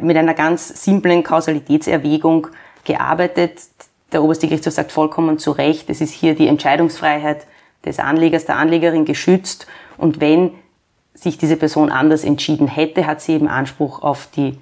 mit 0.00 0.16
einer 0.16 0.34
ganz 0.34 0.84
simplen 0.84 1.22
Kausalitätserwägung 1.22 2.48
gearbeitet. 2.84 3.60
Der 4.12 4.22
oberste 4.22 4.46
Gerichtshof 4.46 4.74
sagt 4.74 4.92
vollkommen 4.92 5.38
zu 5.38 5.50
Recht, 5.52 5.90
es 5.90 6.00
ist 6.00 6.12
hier 6.12 6.34
die 6.34 6.48
Entscheidungsfreiheit 6.48 7.46
des 7.84 7.98
Anlegers, 7.98 8.46
der 8.46 8.56
Anlegerin 8.56 9.04
geschützt 9.04 9.66
und 9.96 10.20
wenn 10.20 10.52
sich 11.14 11.38
diese 11.38 11.56
Person 11.56 11.90
anders 11.90 12.24
entschieden 12.24 12.68
hätte, 12.68 13.06
hat 13.06 13.20
sie 13.20 13.32
eben 13.32 13.48
Anspruch 13.48 14.02
auf 14.02 14.28
die 14.34 14.58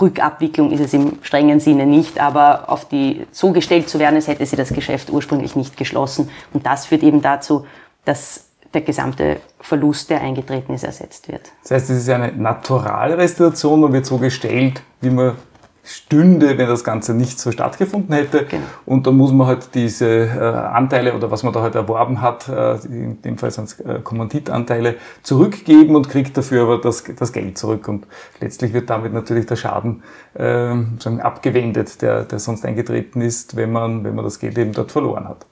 Rückabwicklung 0.00 0.70
ist 0.72 0.80
es 0.80 0.94
im 0.94 1.18
strengen 1.22 1.60
Sinne 1.60 1.86
nicht, 1.86 2.18
aber 2.18 2.70
auf 2.70 2.88
die 2.88 3.26
so 3.30 3.52
gestellt 3.52 3.90
zu 3.90 3.98
werden, 3.98 4.14
als 4.16 4.26
hätte 4.26 4.46
sie 4.46 4.56
das 4.56 4.72
Geschäft 4.72 5.10
ursprünglich 5.10 5.54
nicht 5.54 5.76
geschlossen. 5.76 6.30
Und 6.54 6.64
das 6.64 6.86
führt 6.86 7.02
eben 7.02 7.20
dazu, 7.20 7.66
dass 8.06 8.48
der 8.74 8.82
gesamte 8.82 9.40
Verlust, 9.60 10.10
der 10.10 10.20
eingetreten 10.20 10.74
ist, 10.74 10.84
ersetzt 10.84 11.30
wird. 11.30 11.52
Das 11.62 11.72
heißt, 11.72 11.90
es 11.90 11.98
ist 11.98 12.08
eine 12.08 12.32
Naturalrestitution, 12.32 13.80
man 13.80 13.92
wird 13.92 14.06
so 14.06 14.18
gestellt, 14.18 14.82
wie 15.00 15.10
man 15.10 15.36
stünde, 15.84 16.58
wenn 16.58 16.68
das 16.68 16.84
Ganze 16.84 17.12
nicht 17.12 17.40
so 17.40 17.50
stattgefunden 17.50 18.14
hätte. 18.14 18.44
Genau. 18.44 18.62
Und 18.86 19.06
dann 19.06 19.16
muss 19.16 19.32
man 19.32 19.48
halt 19.48 19.74
diese 19.74 20.06
äh, 20.06 20.38
Anteile 20.38 21.14
oder 21.14 21.30
was 21.30 21.42
man 21.42 21.52
da 21.52 21.60
halt 21.60 21.74
erworben 21.74 22.20
hat, 22.20 22.48
äh, 22.48 22.76
in 22.86 23.20
dem 23.22 23.36
Fall 23.36 23.50
sind 23.50 23.64
es 23.64 23.80
äh, 23.80 23.98
Kommanditanteile, 24.02 24.96
zurückgeben 25.22 25.96
und 25.96 26.08
kriegt 26.08 26.36
dafür 26.36 26.62
aber 26.62 26.80
das, 26.80 27.04
das 27.18 27.32
Geld 27.32 27.58
zurück. 27.58 27.88
Und 27.88 28.06
letztlich 28.40 28.72
wird 28.72 28.90
damit 28.90 29.12
natürlich 29.12 29.46
der 29.46 29.56
Schaden 29.56 30.04
äh, 30.34 30.74
sagen, 30.98 31.20
abgewendet, 31.20 32.00
der, 32.00 32.24
der 32.24 32.38
sonst 32.38 32.64
eingetreten 32.64 33.20
ist, 33.20 33.56
wenn 33.56 33.72
man, 33.72 34.04
wenn 34.04 34.14
man 34.14 34.24
das 34.24 34.38
Geld 34.38 34.56
eben 34.58 34.72
dort 34.72 34.92
verloren 34.92 35.28
hat. 35.28 35.46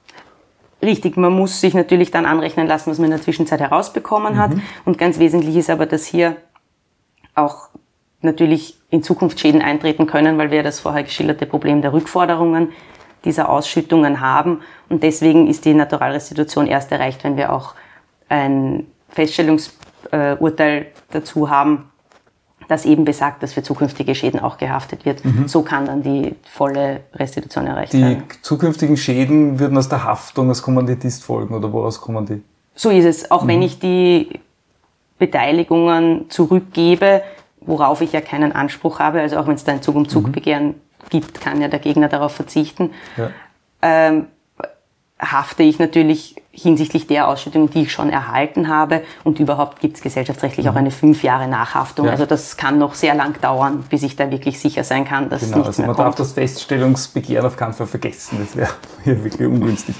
Richtig, 0.81 1.15
man 1.17 1.33
muss 1.33 1.61
sich 1.61 1.73
natürlich 1.73 2.11
dann 2.11 2.25
anrechnen 2.25 2.67
lassen, 2.67 2.89
was 2.89 2.97
man 2.97 3.05
in 3.05 3.11
der 3.11 3.21
Zwischenzeit 3.21 3.59
herausbekommen 3.59 4.37
hat. 4.37 4.55
Mhm. 4.55 4.61
Und 4.85 4.97
ganz 4.97 5.19
wesentlich 5.19 5.55
ist 5.55 5.69
aber, 5.69 5.85
dass 5.85 6.05
hier 6.05 6.37
auch 7.35 7.69
natürlich 8.21 8.79
in 8.89 9.03
Zukunft 9.03 9.39
Schäden 9.39 9.61
eintreten 9.61 10.07
können, 10.07 10.37
weil 10.37 10.51
wir 10.51 10.63
das 10.63 10.79
vorher 10.79 11.03
geschilderte 11.03 11.45
Problem 11.45 11.81
der 11.81 11.93
Rückforderungen 11.93 12.69
dieser 13.25 13.49
Ausschüttungen 13.49 14.21
haben. 14.21 14.61
Und 14.89 15.03
deswegen 15.03 15.47
ist 15.47 15.65
die 15.65 15.73
Naturalrestitution 15.73 16.67
erst 16.67 16.91
erreicht, 16.91 17.23
wenn 17.23 17.37
wir 17.37 17.53
auch 17.53 17.75
ein 18.29 18.87
Feststellungsurteil 19.09 20.87
dazu 21.11 21.49
haben, 21.49 21.90
das 22.71 22.85
eben 22.85 23.03
besagt, 23.03 23.43
dass 23.43 23.51
für 23.51 23.63
zukünftige 23.63 24.15
Schäden 24.15 24.39
auch 24.39 24.57
gehaftet 24.57 25.03
wird. 25.03 25.25
Mhm. 25.25 25.47
So 25.47 25.61
kann 25.61 25.85
dann 25.85 26.03
die 26.03 26.35
volle 26.49 27.01
Restitution 27.13 27.67
erreicht 27.67 27.91
die 27.91 28.01
werden. 28.01 28.23
Die 28.33 28.41
zukünftigen 28.41 28.95
Schäden 28.95 29.59
würden 29.59 29.77
aus 29.77 29.89
der 29.89 30.05
Haftung 30.05 30.47
als 30.47 30.61
Kommanditist 30.61 31.23
folgen 31.23 31.53
oder 31.53 31.73
woraus 31.73 31.99
kommen 31.99 32.25
die? 32.25 32.41
So 32.73 32.89
ist 32.89 33.03
es. 33.03 33.29
Auch 33.29 33.43
mhm. 33.43 33.47
wenn 33.49 33.61
ich 33.61 33.79
die 33.79 34.39
Beteiligungen 35.19 36.29
zurückgebe, 36.29 37.23
worauf 37.59 37.99
ich 37.99 38.13
ja 38.13 38.21
keinen 38.21 38.53
Anspruch 38.53 38.99
habe, 38.99 39.19
also 39.19 39.37
auch 39.37 39.47
wenn 39.47 39.55
es 39.55 39.65
da 39.65 39.73
ein 39.73 39.81
Zug-um-Zug-Begehren 39.81 40.67
mhm. 40.67 40.75
gibt, 41.09 41.41
kann 41.41 41.59
ja 41.59 41.67
der 41.67 41.79
Gegner 41.79 42.07
darauf 42.07 42.31
verzichten. 42.31 42.91
Ja. 43.17 43.31
Ähm, 43.81 44.27
hafte 45.19 45.63
ich 45.63 45.77
natürlich 45.77 46.40
hinsichtlich 46.51 47.07
der 47.07 47.27
Ausschüttung, 47.27 47.69
die 47.69 47.83
ich 47.83 47.91
schon 47.91 48.09
erhalten 48.09 48.67
habe. 48.67 49.01
Und 49.23 49.39
überhaupt 49.39 49.79
gibt 49.79 49.97
es 49.97 50.03
gesellschaftsrechtlich 50.03 50.67
auch 50.67 50.73
mhm. 50.73 50.79
eine 50.79 50.91
fünf 50.91 51.23
Jahre 51.23 51.47
Nachhaftung. 51.47 52.07
Ja. 52.07 52.11
Also 52.11 52.25
das 52.25 52.57
kann 52.57 52.77
noch 52.77 52.93
sehr 52.93 53.15
lang 53.15 53.39
dauern, 53.41 53.83
bis 53.89 54.03
ich 54.03 54.15
da 54.15 54.29
wirklich 54.29 54.59
sicher 54.59 54.83
sein 54.83 55.05
kann, 55.05 55.29
dass 55.29 55.41
genau, 55.41 55.57
nichts 55.57 55.67
also 55.69 55.81
mehr 55.81 55.87
man 55.87 55.95
kommt. 55.95 56.07
darf 56.09 56.15
das 56.15 56.33
Feststellungsbegehren 56.33 57.45
auf 57.45 57.55
keinen 57.55 57.73
Fall 57.73 57.87
vergessen. 57.87 58.39
Das 58.41 58.55
wäre 58.55 58.69
wirklich 59.23 59.47
ungünstig. 59.47 59.95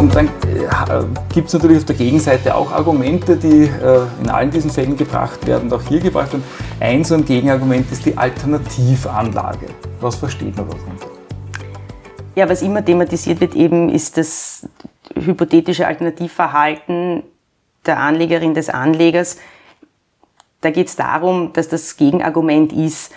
Und 0.00 0.14
dann 0.14 0.26
äh, 0.28 1.04
gibt 1.34 1.48
es 1.48 1.52
natürlich 1.54 1.78
auf 1.78 1.84
der 1.84 1.96
Gegenseite 1.96 2.54
auch 2.54 2.72
Argumente, 2.72 3.36
die 3.36 3.64
äh, 3.64 4.06
in 4.22 4.30
allen 4.30 4.50
diesen 4.50 4.70
Fällen 4.70 4.96
gebracht 4.96 5.46
werden 5.46 5.70
und 5.70 5.74
auch 5.74 5.86
hier 5.86 6.00
gebracht 6.00 6.32
werden. 6.32 6.44
Ein 6.78 7.04
so 7.04 7.16
ein 7.16 7.24
Gegenargument 7.24 7.92
ist 7.92 8.06
die 8.06 8.16
Alternativanlage. 8.16 9.66
Was 10.00 10.16
versteht 10.16 10.56
man 10.56 10.68
darunter? 10.68 11.09
Ja, 12.34 12.48
was 12.48 12.62
immer 12.62 12.84
thematisiert 12.84 13.40
wird 13.40 13.54
eben, 13.54 13.88
ist 13.88 14.16
das 14.16 14.68
hypothetische 15.14 15.86
Alternativverhalten 15.86 17.22
der 17.86 17.98
Anlegerin, 17.98 18.54
des 18.54 18.68
Anlegers. 18.68 19.38
Da 20.60 20.70
geht 20.70 20.88
es 20.88 20.96
darum, 20.96 21.52
dass 21.52 21.68
das 21.68 21.96
Gegenargument 21.96 22.72
ist, 22.72 23.12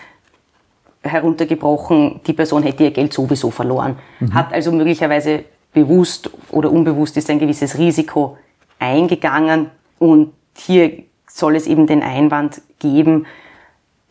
heruntergebrochen, 1.04 2.22
die 2.26 2.34
Person 2.34 2.64
hätte 2.64 2.86
ihr 2.86 2.92
Geld 2.92 3.14
sowieso 3.14 3.52
verloren. 3.52 3.98
Mhm. 4.20 4.34
Hat 4.34 4.54
also 4.54 4.72
möglicherweise 4.72 5.44
bewusst 5.74 6.30
oder 6.50 6.72
unbewusst 6.72 7.18
ist 7.18 7.30
ein 7.30 7.40
gewisses 7.40 7.78
Risiko 7.78 8.38
eingegangen 8.80 9.70
und 10.00 10.34
hier 10.56 11.04
soll 11.28 11.56
es 11.56 11.68
eben 11.68 11.88
den 11.88 12.04
Einwand 12.04 12.62
geben, 12.80 13.26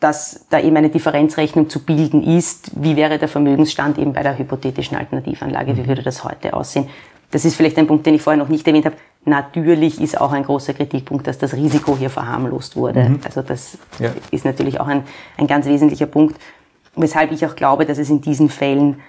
dass 0.03 0.45
da 0.49 0.59
eben 0.59 0.75
eine 0.75 0.89
Differenzrechnung 0.89 1.69
zu 1.69 1.79
bilden 1.79 2.23
ist. 2.23 2.71
Wie 2.75 2.97
wäre 2.97 3.17
der 3.17 3.29
Vermögensstand 3.29 3.97
eben 3.97 4.11
bei 4.11 4.21
der 4.21 4.37
hypothetischen 4.37 4.97
Alternativanlage? 4.97 5.77
Wie 5.77 5.87
würde 5.87 6.03
das 6.03 6.25
heute 6.25 6.53
aussehen? 6.53 6.89
Das 7.31 7.45
ist 7.45 7.55
vielleicht 7.55 7.77
ein 7.77 7.87
Punkt, 7.87 8.05
den 8.05 8.13
ich 8.13 8.21
vorher 8.21 8.37
noch 8.37 8.49
nicht 8.49 8.67
erwähnt 8.67 8.85
habe. 8.85 8.97
Natürlich 9.23 10.01
ist 10.01 10.19
auch 10.19 10.33
ein 10.33 10.43
großer 10.43 10.73
Kritikpunkt, 10.73 11.25
dass 11.25 11.37
das 11.37 11.53
Risiko 11.53 11.95
hier 11.97 12.09
verharmlost 12.09 12.75
wurde. 12.75 13.09
Mhm. 13.09 13.19
Also 13.23 13.41
das 13.41 13.77
ja. 13.99 14.11
ist 14.29 14.43
natürlich 14.43 14.81
auch 14.81 14.87
ein, 14.87 15.03
ein 15.37 15.47
ganz 15.47 15.65
wesentlicher 15.65 16.05
Punkt, 16.05 16.37
weshalb 16.97 17.31
ich 17.31 17.45
auch 17.45 17.55
glaube, 17.55 17.85
dass 17.85 17.97
es 17.97 18.09
in 18.09 18.19
diesen 18.19 18.49
Fällen 18.49 18.99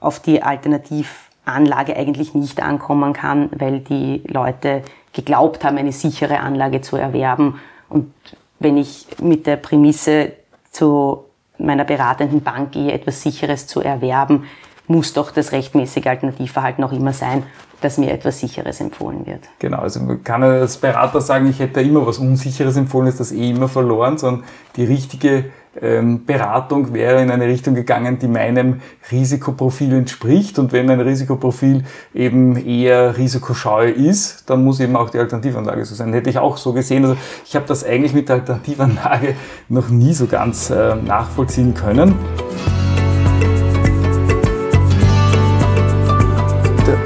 auf 0.00 0.20
die 0.20 0.42
Alternativ 0.42 1.28
Anlage 1.44 1.96
eigentlich 1.96 2.34
nicht 2.34 2.62
ankommen 2.62 3.12
kann, 3.12 3.50
weil 3.52 3.80
die 3.80 4.22
Leute 4.26 4.82
geglaubt 5.12 5.64
haben, 5.64 5.76
eine 5.76 5.92
sichere 5.92 6.40
Anlage 6.40 6.80
zu 6.80 6.96
erwerben. 6.96 7.60
Und 7.88 8.12
wenn 8.60 8.76
ich 8.76 9.06
mit 9.20 9.46
der 9.46 9.56
Prämisse 9.56 10.32
zu 10.70 11.24
meiner 11.58 11.84
beratenden 11.84 12.42
Bank 12.42 12.72
gehe, 12.72 12.92
etwas 12.92 13.22
Sicheres 13.22 13.66
zu 13.66 13.80
erwerben, 13.80 14.44
muss 14.86 15.12
doch 15.12 15.30
das 15.30 15.52
rechtmäßige 15.52 16.06
Alternativverhalten 16.06 16.82
auch 16.82 16.92
immer 16.92 17.12
sein, 17.12 17.42
dass 17.80 17.98
mir 17.98 18.10
etwas 18.10 18.40
Sicheres 18.40 18.80
empfohlen 18.80 19.26
wird. 19.26 19.40
Genau, 19.58 19.78
also 19.78 20.00
man 20.00 20.24
kann 20.24 20.42
als 20.42 20.78
Berater 20.78 21.20
sagen, 21.20 21.48
ich 21.48 21.58
hätte 21.60 21.80
immer 21.80 22.06
was 22.06 22.18
Unsicheres 22.18 22.76
empfohlen, 22.76 23.08
ist 23.08 23.20
das 23.20 23.30
eh 23.30 23.50
immer 23.50 23.68
verloren, 23.68 24.18
sondern 24.18 24.44
die 24.76 24.84
richtige 24.84 25.50
Beratung 25.80 26.92
wäre 26.92 27.22
in 27.22 27.30
eine 27.30 27.46
Richtung 27.46 27.74
gegangen, 27.74 28.18
die 28.18 28.28
meinem 28.28 28.80
Risikoprofil 29.10 29.92
entspricht. 29.94 30.58
Und 30.58 30.72
wenn 30.72 30.90
ein 30.90 31.00
Risikoprofil 31.00 31.84
eben 32.14 32.56
eher 32.56 33.16
risikoscheu 33.16 33.90
ist, 33.90 34.48
dann 34.50 34.64
muss 34.64 34.80
eben 34.80 34.96
auch 34.96 35.10
die 35.10 35.18
Alternativanlage 35.18 35.84
so 35.84 35.94
sein. 35.94 36.12
Hätte 36.12 36.30
ich 36.30 36.38
auch 36.38 36.56
so 36.56 36.72
gesehen. 36.72 37.04
Also 37.04 37.16
ich 37.44 37.54
habe 37.56 37.66
das 37.66 37.84
eigentlich 37.84 38.14
mit 38.14 38.28
der 38.28 38.36
Alternativanlage 38.36 39.34
noch 39.68 39.88
nie 39.88 40.12
so 40.12 40.26
ganz 40.26 40.70
äh, 40.70 40.96
nachvollziehen 40.96 41.74
können. 41.74 42.14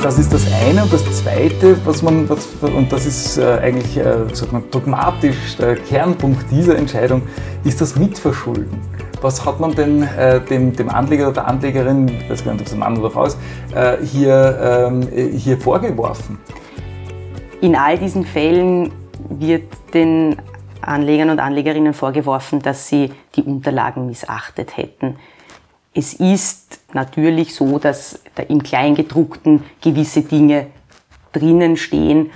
Das 0.02 0.18
ist 0.18 0.32
das 0.32 0.44
eine. 0.52 0.82
Und 0.82 0.92
das 0.92 1.04
zweite, 1.22 1.76
was 1.86 2.02
man, 2.02 2.28
was, 2.28 2.48
und 2.60 2.90
das 2.90 3.06
ist 3.06 3.38
äh, 3.38 3.60
eigentlich, 3.62 3.96
äh, 3.96 4.34
sagt 4.34 4.52
man, 4.52 4.68
dogmatisch 4.72 5.56
der 5.56 5.76
Kernpunkt 5.76 6.50
dieser 6.50 6.76
Entscheidung, 6.76 7.22
ist 7.62 7.80
das 7.80 7.94
Mitverschulden. 7.94 8.80
Was 9.20 9.44
hat 9.44 9.60
man 9.60 9.76
denn 9.76 10.02
äh, 10.02 10.40
dem, 10.40 10.74
dem 10.74 10.88
Anleger 10.88 11.26
oder 11.26 11.34
der 11.34 11.46
Anlegerin, 11.46 12.08
ich 12.08 12.28
weiß 12.28 12.44
gar 12.44 12.52
nicht, 12.52 12.62
ob 12.62 12.66
es 12.66 12.72
ein 12.72 12.80
Mann 12.80 12.98
oder 12.98 13.12
Frau 13.12 13.26
ist, 13.26 13.38
äh, 13.76 13.98
hier, 14.04 14.90
ähm, 14.90 15.08
hier 15.38 15.56
vorgeworfen? 15.56 16.36
In 17.60 17.76
all 17.76 17.96
diesen 17.96 18.26
Fällen 18.26 18.90
wird 19.30 19.72
den 19.94 20.34
Anlegern 20.80 21.30
und 21.30 21.38
Anlegerinnen 21.38 21.94
vorgeworfen, 21.94 22.58
dass 22.58 22.88
sie 22.88 23.12
die 23.36 23.44
Unterlagen 23.44 24.08
missachtet 24.08 24.76
hätten. 24.76 25.14
Es 25.94 26.14
ist 26.14 26.80
natürlich 26.94 27.54
so, 27.54 27.78
dass 27.78 28.20
da 28.34 28.42
im 28.44 28.62
Kleingedruckten 28.62 29.62
gewisse 29.82 30.22
Dinge 30.22 30.68
drinnen 31.32 31.76
stehen, 31.76 32.30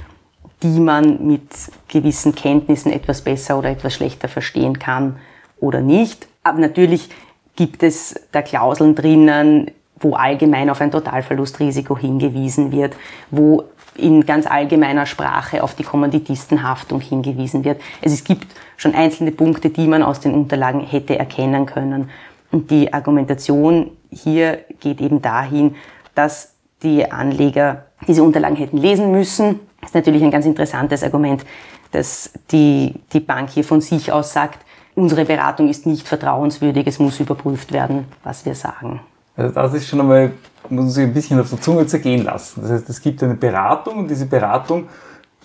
die 0.63 0.81
man 0.81 1.27
mit 1.27 1.49
gewissen 1.89 2.35
Kenntnissen 2.35 2.93
etwas 2.93 3.23
besser 3.23 3.59
oder 3.59 3.71
etwas 3.71 3.95
schlechter 3.95 4.29
verstehen 4.29 4.79
kann 4.79 5.17
oder 5.59 5.81
nicht. 5.81 6.29
Aber 6.43 6.59
natürlich 6.59 7.09
gibt 7.57 7.83
es 7.83 8.15
da 8.33 8.43
Klauseln 8.43 8.95
drinnen, 8.95 9.71
wo 9.99 10.15
allgemein 10.15 10.69
auf 10.69 10.81
ein 10.81 10.91
Totalverlustrisiko 10.91 11.97
hingewiesen 11.97 12.73
wird, 12.73 12.95
wo 13.31 13.65
in 13.97 14.27
ganz 14.27 14.47
allgemeiner 14.47 15.07
Sprache 15.07 15.63
auf 15.63 15.75
die 15.75 15.83
Kommanditistenhaftung 15.83 17.01
hingewiesen 17.01 17.65
wird. 17.65 17.81
Also 18.05 18.15
es 18.15 18.25
gibt 18.25 18.47
schon 18.77 18.95
einzelne 18.95 19.33
Punkte, 19.33 19.71
die 19.71 19.87
man 19.87 20.03
aus 20.03 20.21
den 20.21 20.35
Unterlagen 20.35 20.81
hätte 20.81 21.19
erkennen 21.19 21.65
können. 21.65 22.11
Und 22.51 22.71
die 22.71 22.93
Argumentation 22.93 23.91
hier 24.11 24.61
geht 24.81 25.01
eben 25.01 25.21
dahin, 25.23 25.75
dass 26.15 26.55
die 26.83 27.11
Anleger 27.11 27.87
diese 28.07 28.23
Unterlagen 28.23 28.57
hätten 28.57 28.79
lesen 28.79 29.11
müssen. 29.11 29.61
Das 29.81 29.91
ist 29.91 29.95
natürlich 29.95 30.23
ein 30.23 30.31
ganz 30.31 30.47
interessantes 30.47 31.03
Argument, 31.03 31.45
dass 31.93 32.31
die, 32.51 32.95
die 33.13 33.21
Bank 33.21 33.51
hier 33.51 33.65
von 33.65 33.81
sich 33.81 34.13
aus 34.13 34.33
sagt, 34.33 34.65
unsere 34.95 35.25
Beratung 35.25 35.69
ist 35.69 35.87
nicht 35.87 36.07
vertrauenswürdig, 36.07 36.87
es 36.87 36.99
muss 36.99 37.21
überprüft 37.21 37.73
werden, 37.73 38.07
was 38.25 38.45
wir 38.45 38.55
sagen. 38.55 39.01
Also 39.37 39.53
das 39.53 39.75
ist 39.75 39.89
schon 39.89 40.01
einmal, 40.01 40.33
muss 40.69 40.85
man 40.85 40.91
sich 40.91 41.05
ein 41.05 41.13
bisschen 41.13 41.39
auf 41.39 41.51
der 41.51 41.61
Zunge 41.61 41.87
zergehen 41.87 42.25
lassen. 42.25 42.63
Das 42.63 42.71
heißt, 42.71 42.89
es 42.89 43.01
gibt 43.01 43.23
eine 43.23 43.35
Beratung 43.35 43.99
und 43.99 44.11
diese 44.11 44.27
Beratung 44.27 44.89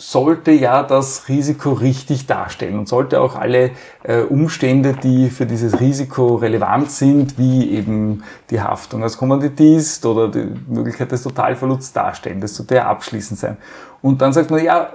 sollte 0.02 0.50
ja 0.50 0.82
das 0.82 1.28
Risiko 1.30 1.74
richtig 1.74 2.26
darstellen 2.26 2.80
und 2.80 2.88
sollte 2.88 3.22
auch 3.22 3.36
alle 3.36 3.70
äh, 4.02 4.22
Umstände, 4.22 4.94
die 4.94 5.30
für 5.30 5.46
dieses 5.46 5.80
Risiko 5.80 6.36
relevant 6.36 6.90
sind, 6.90 7.38
wie 7.38 7.70
eben 7.70 8.24
die 8.50 8.62
Haftung 8.62 9.04
als 9.04 9.18
Kommanditist 9.18 10.04
oder 10.08 10.30
die 10.30 10.48
Möglichkeit 10.68 11.12
des 11.12 11.22
Totalverlusts 11.22 11.94
darstellen. 11.94 12.42
Das 12.42 12.56
sollte 12.56 12.76
ja 12.76 12.88
abschließend 12.88 13.40
sein. 13.40 13.58
Und 14.02 14.22
dann 14.24 14.34
sagt 14.34 14.50
man, 14.50 14.64
ja, 14.64 14.90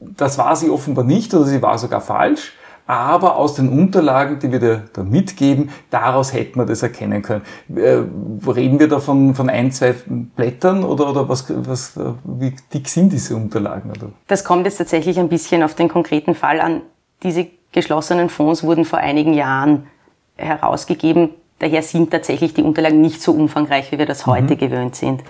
das 0.00 0.36
war 0.36 0.54
sie 0.54 0.68
offenbar 0.68 1.04
nicht 1.04 1.32
oder 1.32 1.46
sie 1.46 1.62
war 1.62 1.78
sogar 1.78 2.02
falsch 2.02 2.52
aber 2.86 3.36
aus 3.36 3.54
den 3.54 3.68
Unterlagen, 3.68 4.38
die 4.38 4.52
wir 4.52 4.60
da, 4.60 4.82
da 4.92 5.02
mitgeben, 5.02 5.70
daraus 5.90 6.32
hätten 6.32 6.58
wir 6.58 6.66
das 6.66 6.82
erkennen 6.82 7.22
können. 7.22 7.42
Äh, 7.74 8.02
reden 8.48 8.78
wir 8.78 8.88
da 8.88 9.00
von, 9.00 9.34
von 9.34 9.50
ein, 9.50 9.72
zwei 9.72 9.94
Blättern 10.06 10.84
oder, 10.84 11.10
oder 11.10 11.28
was, 11.28 11.46
was, 11.48 11.98
wie 12.24 12.54
dick 12.72 12.88
sind 12.88 13.12
diese 13.12 13.34
Unterlagen? 13.34 13.90
Oder? 13.90 14.10
Das 14.28 14.44
kommt 14.44 14.66
jetzt 14.66 14.78
tatsächlich 14.78 15.18
ein 15.18 15.28
bisschen 15.28 15.62
auf 15.62 15.74
den 15.74 15.88
konkreten 15.88 16.34
Fall 16.34 16.60
an. 16.60 16.82
Diese 17.22 17.48
geschlossenen 17.72 18.28
Fonds 18.28 18.62
wurden 18.62 18.84
vor 18.84 19.00
einigen 19.00 19.34
Jahren 19.34 19.86
herausgegeben. 20.36 21.30
Daher 21.58 21.82
sind 21.82 22.10
tatsächlich 22.10 22.54
die 22.54 22.62
Unterlagen 22.62 23.00
nicht 23.00 23.20
so 23.20 23.32
umfangreich, 23.32 23.90
wie 23.90 23.98
wir 23.98 24.06
das 24.06 24.26
heute 24.26 24.54
mhm. 24.54 24.58
gewöhnt 24.58 24.94
sind. 24.94 25.24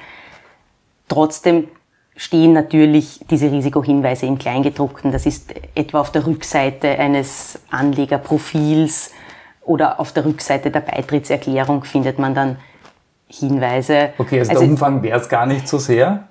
Trotzdem 1.08 1.68
stehen 2.16 2.52
natürlich 2.52 3.20
diese 3.30 3.50
Risikohinweise 3.52 4.26
im 4.26 4.38
Kleingedruckten. 4.38 5.12
Das 5.12 5.26
ist 5.26 5.54
etwa 5.74 6.00
auf 6.00 6.10
der 6.10 6.26
Rückseite 6.26 6.98
eines 6.98 7.60
Anlegerprofils 7.70 9.12
oder 9.62 10.00
auf 10.00 10.12
der 10.12 10.24
Rückseite 10.24 10.70
der 10.70 10.80
Beitrittserklärung 10.80 11.84
findet 11.84 12.18
man 12.18 12.34
dann 12.34 12.56
Hinweise. 13.28 14.10
Okay, 14.18 14.38
also, 14.38 14.52
also 14.52 14.62
der 14.62 14.70
Umfang 14.70 15.02
wäre 15.02 15.20
es 15.20 15.28
gar 15.28 15.46
nicht 15.46 15.68
so 15.68 15.78
sehr. 15.78 16.28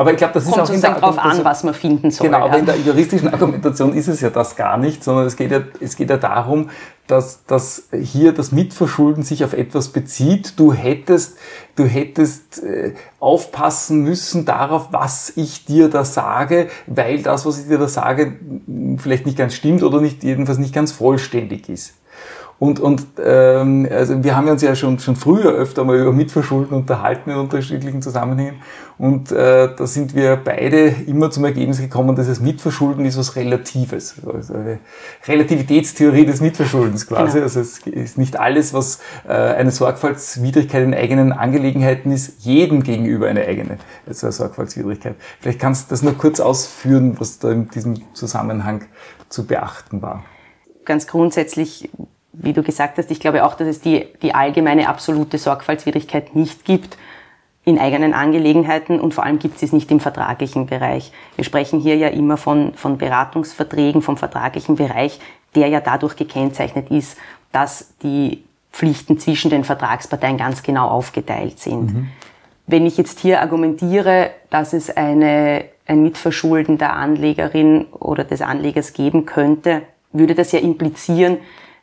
Aber 0.00 0.12
ich 0.12 0.16
glaube, 0.16 0.34
das 0.34 0.44
ist 0.44 0.52
Kommt 0.52 0.62
auch 0.62 0.72
in 0.72 0.80
der 0.80 0.94
darauf 0.94 1.18
an, 1.18 1.44
was 1.44 1.64
man 1.64 1.74
finden 1.74 2.12
soll. 2.12 2.28
Genau, 2.28 2.44
aber 2.44 2.54
ja. 2.54 2.58
in 2.60 2.66
der 2.66 2.76
juristischen 2.76 3.32
Argumentation 3.32 3.92
ist 3.92 4.06
es 4.06 4.20
ja 4.20 4.30
das 4.30 4.54
gar 4.54 4.76
nicht, 4.76 5.02
sondern 5.02 5.26
es 5.26 5.34
geht 5.34 5.50
ja, 5.50 5.62
es 5.80 5.96
geht 5.96 6.08
ja 6.08 6.16
darum, 6.16 6.70
dass, 7.08 7.44
dass 7.46 7.88
hier 8.00 8.32
das 8.32 8.52
Mitverschulden 8.52 9.24
sich 9.24 9.42
auf 9.42 9.54
etwas 9.54 9.88
bezieht. 9.88 10.56
Du 10.56 10.72
hättest, 10.72 11.36
du 11.74 11.84
hättest 11.84 12.62
äh, 12.62 12.94
aufpassen 13.18 14.04
müssen 14.04 14.44
darauf, 14.44 14.92
was 14.92 15.32
ich 15.34 15.64
dir 15.64 15.90
da 15.90 16.04
sage, 16.04 16.68
weil 16.86 17.24
das, 17.24 17.44
was 17.44 17.58
ich 17.58 17.66
dir 17.66 17.78
da 17.78 17.88
sage, 17.88 18.36
vielleicht 18.98 19.26
nicht 19.26 19.36
ganz 19.36 19.54
stimmt 19.54 19.82
oder 19.82 20.00
nicht 20.00 20.22
jedenfalls 20.22 20.58
nicht 20.58 20.74
ganz 20.74 20.92
vollständig 20.92 21.68
ist. 21.68 21.94
Und, 22.58 22.80
und 22.80 23.06
ähm, 23.24 23.88
also 23.90 24.24
wir 24.24 24.36
haben 24.36 24.48
uns 24.48 24.62
ja 24.62 24.74
schon, 24.74 24.98
schon 24.98 25.14
früher 25.14 25.52
öfter 25.52 25.84
mal 25.84 25.96
über 25.96 26.12
Mitverschulden 26.12 26.76
unterhalten 26.76 27.30
in 27.30 27.36
unterschiedlichen 27.36 28.02
Zusammenhängen. 28.02 28.56
Und 28.98 29.30
äh, 29.30 29.68
da 29.76 29.86
sind 29.86 30.16
wir 30.16 30.34
beide 30.34 30.88
immer 31.06 31.30
zum 31.30 31.44
Ergebnis 31.44 31.78
gekommen, 31.78 32.16
dass 32.16 32.26
das 32.26 32.40
Mitverschulden 32.40 33.04
ist 33.04 33.16
was 33.16 33.36
Relatives. 33.36 34.16
Also 34.26 34.54
eine 34.54 34.80
Relativitätstheorie 35.28 36.26
des 36.26 36.40
Mitverschuldens 36.40 37.06
quasi. 37.06 37.34
Genau. 37.34 37.44
Also 37.44 37.60
es 37.60 37.78
ist 37.86 38.18
nicht 38.18 38.40
alles, 38.40 38.74
was 38.74 38.98
äh, 39.28 39.32
eine 39.34 39.70
Sorgfaltswidrigkeit 39.70 40.82
in 40.82 40.94
eigenen 40.94 41.32
Angelegenheiten 41.32 42.10
ist, 42.10 42.44
jedem 42.44 42.82
gegenüber 42.82 43.28
eine 43.28 43.46
eigene 43.46 43.78
also 44.04 44.26
eine 44.26 44.32
Sorgfaltswidrigkeit. 44.32 45.14
Vielleicht 45.40 45.60
kannst 45.60 45.86
du 45.86 45.90
das 45.90 46.02
nur 46.02 46.18
kurz 46.18 46.40
ausführen, 46.40 47.20
was 47.20 47.38
da 47.38 47.52
in 47.52 47.68
diesem 47.68 48.14
Zusammenhang 48.14 48.86
zu 49.28 49.46
beachten 49.46 50.02
war. 50.02 50.24
Ganz 50.84 51.06
grundsätzlich 51.06 51.90
wie 52.40 52.52
du 52.52 52.62
gesagt 52.62 52.98
hast, 52.98 53.10
ich 53.10 53.20
glaube 53.20 53.44
auch, 53.44 53.54
dass 53.54 53.68
es 53.68 53.80
die, 53.80 54.06
die 54.22 54.34
allgemeine 54.34 54.88
absolute 54.88 55.38
Sorgfaltswidrigkeit 55.38 56.34
nicht 56.36 56.64
gibt 56.64 56.96
in 57.64 57.78
eigenen 57.78 58.14
Angelegenheiten 58.14 58.98
und 58.98 59.12
vor 59.12 59.24
allem 59.24 59.38
gibt 59.38 59.56
es 59.56 59.62
es 59.62 59.72
nicht 59.72 59.90
im 59.90 60.00
vertraglichen 60.00 60.66
Bereich. 60.66 61.12
Wir 61.36 61.44
sprechen 61.44 61.80
hier 61.80 61.96
ja 61.96 62.08
immer 62.08 62.36
von, 62.36 62.72
von 62.74 62.96
Beratungsverträgen, 62.96 64.00
vom 64.00 64.16
vertraglichen 64.16 64.76
Bereich, 64.76 65.20
der 65.54 65.68
ja 65.68 65.80
dadurch 65.80 66.16
gekennzeichnet 66.16 66.90
ist, 66.90 67.18
dass 67.52 67.94
die 68.02 68.44
Pflichten 68.72 69.18
zwischen 69.18 69.50
den 69.50 69.64
Vertragsparteien 69.64 70.36
ganz 70.38 70.62
genau 70.62 70.88
aufgeteilt 70.88 71.58
sind. 71.58 71.94
Mhm. 71.94 72.08
Wenn 72.66 72.86
ich 72.86 72.96
jetzt 72.96 73.18
hier 73.18 73.40
argumentiere, 73.40 74.30
dass 74.50 74.72
es 74.72 74.94
eine, 74.94 75.64
ein 75.86 76.02
Mitverschulden 76.02 76.78
der 76.78 76.94
Anlegerin 76.94 77.86
oder 77.92 78.24
des 78.24 78.42
Anlegers 78.42 78.92
geben 78.92 79.26
könnte, 79.26 79.82
würde 80.12 80.34
das 80.34 80.52
ja 80.52 80.60
implizieren, 80.60 81.38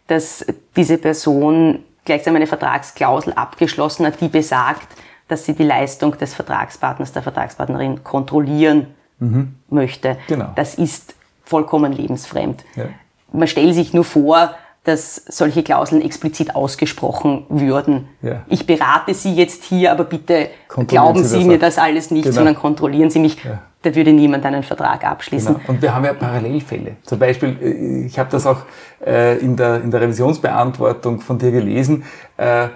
dass 0.08 0.46
diese 0.76 0.98
Person 0.98 1.80
gleichsam 2.04 2.36
eine 2.36 2.48
Vertragsklausel 2.48 3.34
abgeschlossen 3.34 4.06
hat, 4.06 4.22
die 4.22 4.28
besagt, 4.28 4.88
dass 5.28 5.46
sie 5.46 5.54
die 5.54 5.64
Leistung 5.64 6.18
des 6.18 6.34
Vertragspartners, 6.36 7.12
der 7.12 7.24
Vertragspartnerin 7.24 8.04
kontrollieren 8.04 8.88
mhm. 9.20 9.56
möchte. 9.70 10.18
Genau. 10.28 10.50
Das 10.56 10.76
ist 10.76 11.16
vollkommen 11.44 11.92
lebensfremd. 11.92 12.64
Ja. 12.76 12.86
Man 13.34 13.48
stellt 13.48 13.74
sich 13.74 13.94
nur 13.94 14.04
vor, 14.04 14.52
dass 14.84 15.16
solche 15.16 15.64
Klauseln 15.64 16.04
explizit 16.04 16.56
ausgesprochen 16.56 17.48
würden. 17.50 18.08
Ja. 18.22 18.44
Ich 18.48 18.68
berate 18.68 19.16
Sie 19.16 19.34
jetzt 19.34 19.64
hier, 19.64 19.92
aber 19.92 20.04
bitte 20.04 20.50
glauben 20.88 21.24
Sie, 21.24 21.40
Sie 21.40 21.44
mir 21.44 21.58
das 21.58 21.80
alles 21.80 22.12
nicht, 22.12 22.26
genau. 22.26 22.36
sondern 22.36 22.56
kontrollieren 22.56 23.10
Sie 23.10 23.20
mich. 23.20 23.44
Ja 23.44 23.64
da 23.86 23.94
würde 23.94 24.12
niemand 24.12 24.46
einen 24.46 24.64
Vertrag 24.64 25.06
abschließen. 25.06 25.56
Genau. 25.56 25.70
Und 25.70 25.82
wir 25.82 25.94
haben 25.94 26.06
ja 26.06 26.14
Parallelfälle. 26.14 26.96
Zum 27.04 27.20
Beispiel, 27.20 27.58
äh, 27.62 28.06
ich 28.08 28.18
habe 28.18 28.30
das 28.32 28.48
auch 28.48 28.64
äh, 29.06 29.38
in 29.38 29.56
der, 29.56 29.84
in 29.84 29.92
der 29.92 30.02
Revisionsbeantwortung 30.02 31.22
von 31.22 31.38
dir 31.38 31.52
gelesen, 31.52 32.04
äh, 32.38 32.68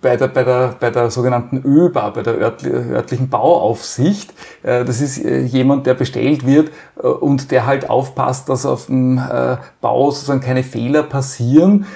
bei 0.00 0.16
der, 0.16 0.28
bei 0.28 0.44
der, 0.44 0.76
bei 0.78 0.90
der 0.90 1.10
sogenannten 1.10 1.60
ÖBA, 1.64 2.10
bei 2.10 2.22
der 2.22 2.34
örtlichen 2.34 3.28
Bauaufsicht. 3.28 4.32
Das 4.62 5.00
ist 5.00 5.16
jemand, 5.16 5.86
der 5.86 5.94
bestellt 5.94 6.46
wird 6.46 6.70
und 6.94 7.50
der 7.50 7.66
halt 7.66 7.90
aufpasst, 7.90 8.48
dass 8.48 8.64
auf 8.64 8.86
dem 8.86 9.20
Bau 9.80 10.10
sozusagen 10.12 10.40
keine 10.40 10.62
Fehler 10.62 11.02
passieren. 11.02 11.86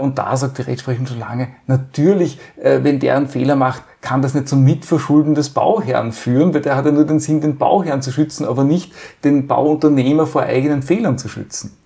Und 0.00 0.18
da 0.18 0.36
sagt 0.36 0.58
die 0.58 0.62
Rechtsprechung 0.62 1.06
schon 1.06 1.20
lange, 1.20 1.48
natürlich, 1.68 2.40
wenn 2.56 2.98
der 2.98 3.16
einen 3.16 3.28
Fehler 3.28 3.54
macht, 3.54 3.84
kann 4.00 4.20
das 4.20 4.34
nicht 4.34 4.48
zum 4.48 4.64
Mitverschulden 4.64 5.36
des 5.36 5.50
Bauherrn 5.50 6.10
führen, 6.12 6.54
weil 6.54 6.62
der 6.62 6.74
hat 6.76 6.86
ja 6.86 6.92
nur 6.92 7.04
den 7.04 7.20
Sinn, 7.20 7.40
den 7.40 7.56
Bauherrn 7.56 8.02
zu 8.02 8.10
schützen, 8.10 8.46
aber 8.46 8.64
nicht 8.64 8.92
den 9.22 9.46
Bauunternehmer 9.46 10.26
vor 10.26 10.42
eigenen 10.42 10.82
Fehlern 10.82 11.18
zu 11.18 11.28
schützen. 11.28 11.76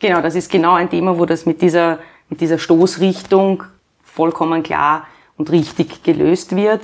Genau, 0.00 0.20
das 0.20 0.34
ist 0.34 0.50
genau 0.50 0.74
ein 0.74 0.90
Thema, 0.90 1.18
wo 1.18 1.24
das 1.24 1.46
mit 1.46 1.62
dieser, 1.62 1.98
mit 2.28 2.42
dieser 2.42 2.58
Stoßrichtung 2.58 3.64
vollkommen 4.16 4.62
klar 4.62 5.06
und 5.36 5.52
richtig 5.52 6.02
gelöst 6.02 6.56
wird. 6.56 6.80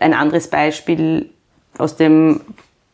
Ein 0.00 0.12
anderes 0.12 0.50
Beispiel 0.50 1.30
aus 1.78 1.96
dem 1.96 2.40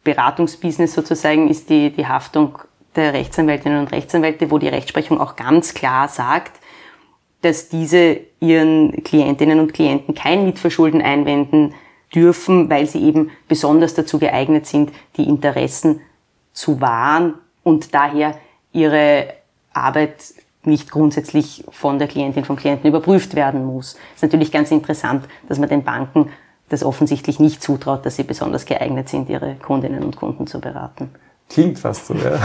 Beratungsbusiness 0.04 0.94
sozusagen 0.94 1.48
ist 1.48 1.70
die, 1.70 1.90
die 1.90 2.06
Haftung 2.06 2.58
der 2.94 3.14
Rechtsanwältinnen 3.14 3.80
und 3.80 3.92
Rechtsanwälte, 3.92 4.50
wo 4.50 4.58
die 4.58 4.68
Rechtsprechung 4.68 5.20
auch 5.20 5.36
ganz 5.36 5.74
klar 5.74 6.08
sagt, 6.08 6.60
dass 7.40 7.68
diese 7.68 8.20
ihren 8.40 9.02
Klientinnen 9.02 9.58
und 9.58 9.72
Klienten 9.72 10.14
kein 10.14 10.44
Mitverschulden 10.44 11.00
einwenden 11.00 11.74
dürfen, 12.14 12.68
weil 12.68 12.86
sie 12.86 13.02
eben 13.02 13.30
besonders 13.48 13.94
dazu 13.94 14.18
geeignet 14.18 14.66
sind, 14.66 14.92
die 15.16 15.24
Interessen 15.24 16.02
zu 16.52 16.80
wahren 16.80 17.34
und 17.64 17.94
daher 17.94 18.38
ihre 18.72 19.32
Arbeit 19.72 20.34
nicht 20.64 20.90
grundsätzlich 20.90 21.64
von 21.70 21.98
der 21.98 22.08
Klientin, 22.08 22.44
vom 22.44 22.56
Klienten 22.56 22.88
überprüft 22.88 23.34
werden 23.34 23.64
muss. 23.64 23.96
Es 24.10 24.16
ist 24.16 24.22
natürlich 24.22 24.52
ganz 24.52 24.70
interessant, 24.70 25.26
dass 25.48 25.58
man 25.58 25.68
den 25.68 25.82
Banken 25.82 26.30
das 26.68 26.84
offensichtlich 26.84 27.40
nicht 27.40 27.62
zutraut, 27.62 28.06
dass 28.06 28.16
sie 28.16 28.22
besonders 28.22 28.64
geeignet 28.64 29.08
sind, 29.08 29.28
ihre 29.28 29.56
Kundinnen 29.56 30.02
und 30.02 30.16
Kunden 30.16 30.46
zu 30.46 30.60
beraten. 30.60 31.10
Klingt 31.48 31.78
fast 31.78 32.06
so, 32.06 32.14
ja. 32.14 32.38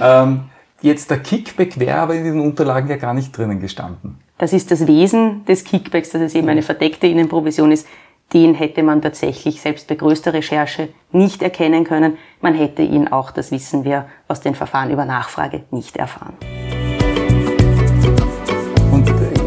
ähm, 0.22 0.44
Jetzt 0.82 1.10
der 1.10 1.20
Kickback 1.20 1.78
wäre 1.78 1.98
aber 1.98 2.16
in 2.16 2.24
den 2.24 2.40
Unterlagen 2.40 2.90
ja 2.90 2.96
gar 2.96 3.14
nicht 3.14 3.36
drinnen 3.36 3.60
gestanden. 3.60 4.18
Das 4.38 4.52
ist 4.52 4.72
das 4.72 4.88
Wesen 4.88 5.44
des 5.44 5.62
Kickbacks, 5.62 6.10
dass 6.10 6.20
es 6.20 6.34
eben 6.34 6.48
eine 6.48 6.62
verdeckte 6.62 7.06
Innenprovision 7.06 7.70
ist. 7.70 7.86
Den 8.32 8.54
hätte 8.54 8.82
man 8.82 9.00
tatsächlich 9.00 9.60
selbst 9.60 9.86
bei 9.86 9.94
größter 9.94 10.32
Recherche 10.32 10.88
nicht 11.12 11.40
erkennen 11.42 11.84
können. 11.84 12.18
Man 12.40 12.54
hätte 12.54 12.82
ihn 12.82 13.06
auch, 13.06 13.30
das 13.30 13.52
wissen 13.52 13.84
wir, 13.84 14.06
aus 14.26 14.40
den 14.40 14.56
Verfahren 14.56 14.90
über 14.90 15.04
Nachfrage 15.04 15.62
nicht 15.70 15.96
erfahren. 15.96 16.34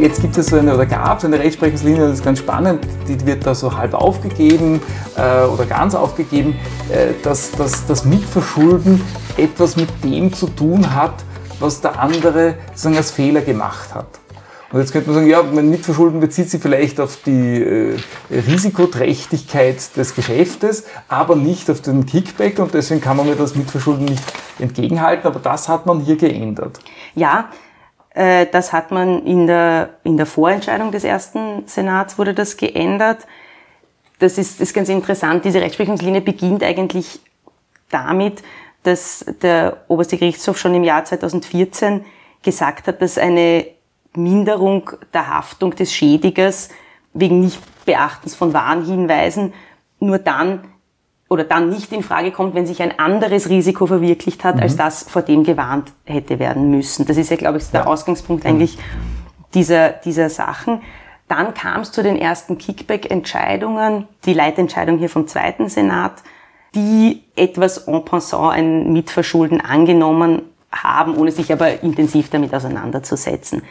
Jetzt 0.05 0.21
gibt 0.21 0.37
es 0.37 0.45
so 0.45 0.57
eine, 0.59 0.75
oder 0.75 0.85
gab 0.85 1.17
es 1.17 1.25
eine 1.25 1.39
Rechtsprechungslinie, 1.39 2.01
das 2.01 2.19
ist 2.19 2.23
ganz 2.23 2.37
spannend, 2.37 2.85
die 3.07 3.25
wird 3.25 3.43
da 3.43 3.55
so 3.55 3.75
halb 3.75 3.95
aufgegeben 3.95 4.79
äh, 5.17 5.45
oder 5.45 5.65
ganz 5.65 5.95
aufgegeben, 5.95 6.59
äh, 6.91 7.13
dass, 7.23 7.49
dass 7.53 7.87
das 7.87 8.05
Mitverschulden 8.05 9.01
etwas 9.35 9.77
mit 9.77 9.89
dem 10.03 10.31
zu 10.31 10.45
tun 10.45 10.93
hat, 10.93 11.15
was 11.59 11.81
der 11.81 11.99
andere 11.99 12.53
sozusagen 12.67 12.97
als 12.97 13.09
Fehler 13.09 13.41
gemacht 13.41 13.95
hat. 13.95 14.05
Und 14.71 14.79
jetzt 14.79 14.91
könnte 14.91 15.09
man 15.09 15.15
sagen, 15.15 15.27
ja, 15.27 15.41
mein 15.41 15.71
Mitverschulden 15.71 16.19
bezieht 16.19 16.51
sich 16.51 16.61
vielleicht 16.61 16.99
auf 16.99 17.17
die 17.25 17.63
äh, 17.63 17.97
Risikoträchtigkeit 18.29 19.97
des 19.97 20.13
Geschäftes, 20.13 20.83
aber 21.07 21.35
nicht 21.35 21.67
auf 21.71 21.81
den 21.81 22.05
Kickback 22.05 22.59
und 22.59 22.75
deswegen 22.75 23.01
kann 23.01 23.17
man 23.17 23.25
mir 23.25 23.35
das 23.35 23.55
Mitverschulden 23.55 24.05
nicht 24.05 24.23
entgegenhalten, 24.59 25.25
aber 25.25 25.39
das 25.39 25.67
hat 25.67 25.87
man 25.87 25.99
hier 25.99 26.15
geändert. 26.15 26.79
Ja, 27.15 27.49
das 28.15 28.71
hat 28.71 28.91
man 28.91 29.25
in 29.25 29.45
der, 29.45 29.89
in 30.03 30.15
der 30.15 30.25
Vorentscheidung 30.25 30.91
des 30.91 31.03
ersten 31.03 31.67
Senats 31.67 32.17
wurde 32.17 32.33
das 32.33 32.55
geändert. 32.55 33.27
Das 34.19 34.37
ist, 34.37 34.61
ist 34.61 34.73
ganz 34.73 34.87
interessant. 34.87 35.43
Diese 35.43 35.59
Rechtsprechungslinie 35.59 36.21
beginnt 36.21 36.63
eigentlich 36.63 37.19
damit, 37.89 38.41
dass 38.83 39.25
der 39.41 39.83
oberste 39.89 40.17
Gerichtshof 40.17 40.57
schon 40.57 40.75
im 40.75 40.83
Jahr 40.83 41.03
2014 41.03 42.05
gesagt 42.41 42.87
hat, 42.87 43.01
dass 43.01 43.17
eine 43.17 43.65
Minderung 44.15 44.91
der 45.13 45.27
Haftung 45.27 45.75
des 45.75 45.91
Schädigers 45.93 46.69
wegen 47.13 47.41
Nichtbeachtens 47.41 48.35
von 48.35 48.53
Warnhinweisen 48.53 49.53
nur 49.99 50.19
dann 50.19 50.63
oder 51.35 51.43
dann 51.43 51.69
nicht 51.69 51.91
in 51.91 52.01
Frage 52.01 52.31
kommt, 52.31 52.55
wenn 52.55 52.65
sich 52.65 52.81
ein 52.81 52.97
anderes 52.97 53.49
Risiko 53.49 53.85
verwirklicht 53.85 54.45
hat, 54.45 54.55
mhm. 54.55 54.61
als 54.61 54.77
das, 54.77 55.03
vor 55.03 55.21
dem 55.21 55.43
gewarnt 55.43 55.91
hätte 56.05 56.39
werden 56.39 56.71
müssen. 56.71 57.05
Das 57.05 57.17
ist 57.17 57.29
ja, 57.29 57.35
glaube 57.35 57.57
ich, 57.57 57.69
der 57.71 57.81
ja. 57.81 57.87
Ausgangspunkt 57.87 58.45
mhm. 58.45 58.51
eigentlich 58.51 58.77
dieser, 59.53 59.89
dieser 59.89 60.29
Sachen. 60.29 60.81
Dann 61.27 61.53
kam 61.53 61.81
es 61.81 61.91
zu 61.91 62.03
den 62.03 62.15
ersten 62.15 62.57
Kickback-Entscheidungen, 62.57 64.07
die 64.25 64.33
Leitentscheidung 64.33 64.97
hier 64.97 65.09
vom 65.09 65.27
zweiten 65.27 65.67
Senat, 65.67 66.23
die 66.73 67.23
etwas 67.35 67.79
en 67.87 68.05
passant 68.05 68.53
ein 68.53 68.93
Mitverschulden 68.93 69.59
angenommen 69.59 70.43
haben, 70.71 71.17
ohne 71.17 71.31
sich 71.31 71.51
aber 71.51 71.83
intensiv 71.83 72.29
damit 72.29 72.53
auseinanderzusetzen. 72.53 73.63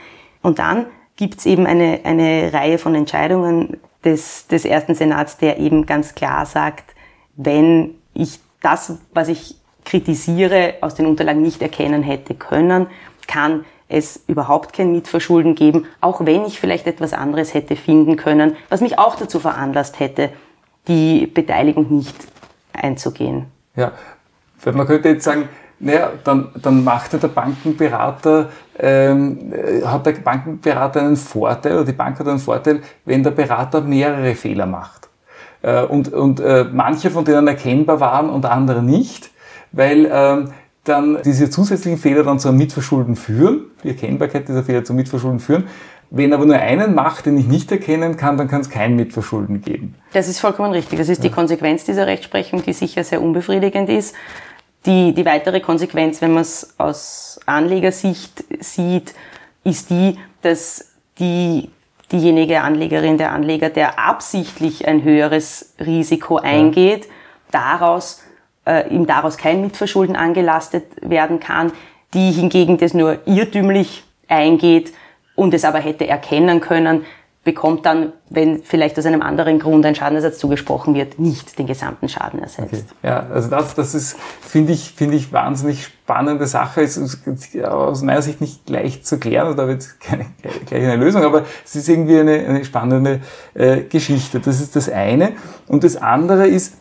Und 0.42 0.58
dann 0.58 0.84
gibt 1.16 1.38
es 1.38 1.46
eben 1.46 1.66
eine, 1.66 2.00
eine 2.04 2.52
Reihe 2.52 2.76
von 2.76 2.94
Entscheidungen 2.94 3.78
des, 4.04 4.48
des 4.48 4.66
ersten 4.66 4.94
Senats, 4.94 5.38
der 5.38 5.58
eben 5.58 5.86
ganz 5.86 6.14
klar 6.14 6.44
sagt, 6.44 6.93
wenn 7.36 7.94
ich 8.12 8.40
das, 8.62 8.98
was 9.12 9.28
ich 9.28 9.56
kritisiere, 9.84 10.74
aus 10.80 10.94
den 10.94 11.06
Unterlagen 11.06 11.42
nicht 11.42 11.60
erkennen 11.62 12.02
hätte 12.02 12.34
können, 12.34 12.86
kann 13.26 13.64
es 13.88 14.22
überhaupt 14.26 14.72
kein 14.72 14.92
Mitverschulden 14.92 15.54
geben, 15.54 15.86
auch 16.00 16.24
wenn 16.24 16.44
ich 16.44 16.58
vielleicht 16.58 16.86
etwas 16.86 17.12
anderes 17.12 17.54
hätte 17.54 17.76
finden 17.76 18.16
können, 18.16 18.56
was 18.68 18.80
mich 18.80 18.98
auch 18.98 19.16
dazu 19.16 19.40
veranlasst 19.40 20.00
hätte, 20.00 20.30
die 20.88 21.26
Beteiligung 21.26 21.94
nicht 21.94 22.16
einzugehen. 22.72 23.46
Ja, 23.76 23.92
man 24.72 24.86
könnte 24.86 25.10
jetzt 25.10 25.24
sagen, 25.24 25.48
naja, 25.80 26.12
dann, 26.22 26.50
dann 26.60 26.82
macht 26.82 27.12
der 27.12 27.28
Bankenberater, 27.28 28.50
ähm, 28.78 29.52
hat 29.84 30.06
der 30.06 30.12
Bankenberater 30.12 31.00
einen 31.00 31.16
Vorteil 31.16 31.74
oder 31.74 31.84
die 31.84 31.92
Bank 31.92 32.18
hat 32.18 32.28
einen 32.28 32.38
Vorteil, 32.38 32.80
wenn 33.04 33.22
der 33.22 33.32
Berater 33.32 33.80
mehrere 33.80 34.34
Fehler 34.34 34.66
macht. 34.66 35.08
Äh, 35.64 35.84
und 35.84 36.12
und 36.12 36.40
äh, 36.40 36.66
manche 36.70 37.10
von 37.10 37.24
denen 37.24 37.48
erkennbar 37.48 37.98
waren 37.98 38.28
und 38.28 38.44
andere 38.44 38.82
nicht, 38.82 39.30
weil 39.72 40.08
ähm, 40.12 40.50
dann 40.84 41.18
diese 41.24 41.48
zusätzlichen 41.48 41.98
Fehler 41.98 42.22
dann 42.22 42.38
zu 42.38 42.48
einem 42.48 42.58
Mitverschulden 42.58 43.16
führen, 43.16 43.62
die 43.82 43.88
Erkennbarkeit 43.88 44.46
dieser 44.46 44.62
Fehler 44.62 44.84
zum 44.84 44.96
Mitverschulden 44.96 45.40
führen. 45.40 45.64
Wenn 46.10 46.34
aber 46.34 46.44
nur 46.44 46.56
einen 46.56 46.94
macht, 46.94 47.24
den 47.24 47.38
ich 47.38 47.46
nicht 47.46 47.72
erkennen 47.72 48.18
kann, 48.18 48.36
dann 48.36 48.46
kann 48.46 48.60
es 48.60 48.68
kein 48.68 48.94
Mitverschulden 48.94 49.62
geben. 49.62 49.94
Das 50.12 50.28
ist 50.28 50.38
vollkommen 50.38 50.72
richtig. 50.72 50.98
Das 50.98 51.08
ist 51.08 51.24
die 51.24 51.30
Konsequenz 51.30 51.84
dieser 51.84 52.06
Rechtsprechung, 52.06 52.62
die 52.62 52.74
sicher 52.74 53.02
sehr 53.02 53.22
unbefriedigend 53.22 53.88
ist. 53.88 54.14
Die, 54.84 55.14
die 55.14 55.24
weitere 55.24 55.60
Konsequenz, 55.60 56.20
wenn 56.20 56.34
man 56.34 56.42
es 56.42 56.74
aus 56.76 57.40
Anlegersicht 57.46 58.44
sieht, 58.60 59.14
ist 59.64 59.88
die, 59.88 60.18
dass 60.42 60.90
die, 61.18 61.70
diejenige 62.12 62.60
Anlegerin, 62.60 63.18
der 63.18 63.32
Anleger, 63.32 63.70
der 63.70 63.98
absichtlich 63.98 64.86
ein 64.86 65.02
höheres 65.02 65.74
Risiko 65.84 66.36
eingeht, 66.36 67.08
daraus, 67.50 68.22
äh, 68.66 68.88
ihm 68.88 69.06
daraus 69.06 69.36
kein 69.36 69.60
Mitverschulden 69.60 70.16
angelastet 70.16 70.84
werden 71.00 71.40
kann, 71.40 71.72
die 72.12 72.30
hingegen 72.30 72.78
das 72.78 72.94
nur 72.94 73.18
irrtümlich 73.26 74.04
eingeht 74.28 74.92
und 75.34 75.54
es 75.54 75.64
aber 75.64 75.80
hätte 75.80 76.06
erkennen 76.06 76.60
können, 76.60 77.04
bekommt 77.44 77.84
dann, 77.84 78.14
wenn 78.30 78.62
vielleicht 78.62 78.98
aus 78.98 79.04
einem 79.04 79.20
anderen 79.20 79.58
Grund 79.58 79.84
ein 79.84 79.94
Schadenersatz 79.94 80.38
zugesprochen 80.38 80.94
wird, 80.94 81.18
nicht 81.18 81.58
den 81.58 81.66
gesamten 81.66 82.08
Schaden 82.08 82.40
ersetzt. 82.42 82.72
Okay. 82.72 82.82
Ja, 83.02 83.26
also 83.32 83.50
das, 83.50 83.74
das 83.74 83.94
ist, 83.94 84.16
finde 84.40 84.72
ich, 84.72 84.94
finde 84.96 85.16
ich 85.16 85.30
wahnsinnig 85.32 85.84
spannende 85.84 86.46
Sache. 86.46 86.80
Es 86.80 86.96
ist 86.96 87.18
aus 87.62 88.02
meiner 88.02 88.22
Sicht 88.22 88.40
nicht 88.40 88.68
leicht 88.70 89.06
zu 89.06 89.18
klären 89.18 89.52
oder 89.52 89.68
wird 89.68 90.00
keine, 90.00 90.26
gleich 90.66 90.82
eine 90.82 90.96
Lösung, 90.96 91.22
aber 91.22 91.44
es 91.64 91.76
ist 91.76 91.88
irgendwie 91.88 92.18
eine, 92.18 92.46
eine 92.46 92.64
spannende 92.64 93.20
äh, 93.52 93.82
Geschichte. 93.82 94.40
Das 94.40 94.60
ist 94.60 94.74
das 94.74 94.88
eine. 94.88 95.32
Und 95.68 95.84
das 95.84 95.96
andere 95.96 96.46
ist, 96.46 96.78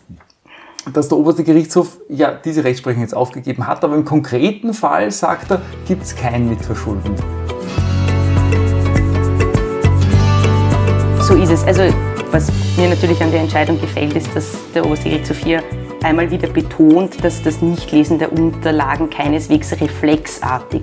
dass 0.93 1.09
der 1.09 1.17
oberste 1.17 1.43
Gerichtshof 1.43 1.97
ja 2.09 2.31
diese 2.31 2.63
Rechtsprechung 2.63 3.01
jetzt 3.01 3.15
aufgegeben 3.15 3.67
hat, 3.67 3.83
aber 3.83 3.95
im 3.95 4.05
konkreten 4.05 4.73
Fall 4.73 5.11
sagt 5.11 5.51
er, 5.51 5.61
gibt 5.87 6.03
es 6.03 6.15
kein 6.15 6.49
Mitverschulden. 6.49 7.42
So 11.23 11.35
ist 11.35 11.51
es. 11.51 11.63
Also 11.63 11.83
was 12.31 12.51
mir 12.75 12.89
natürlich 12.89 13.23
an 13.23 13.31
der 13.31 13.39
Entscheidung 13.39 13.79
gefällt, 13.79 14.13
ist, 14.13 14.35
dass 14.35 14.57
der 14.73 14.85
oberste 14.85 15.07
Gerichtshof 15.07 15.37
hier 15.37 15.63
einmal 16.03 16.29
wieder 16.29 16.49
betont, 16.49 17.23
dass 17.23 17.41
das 17.41 17.61
Nichtlesen 17.61 18.19
der 18.19 18.33
Unterlagen 18.33 19.09
keineswegs 19.09 19.71
reflexartig 19.79 20.81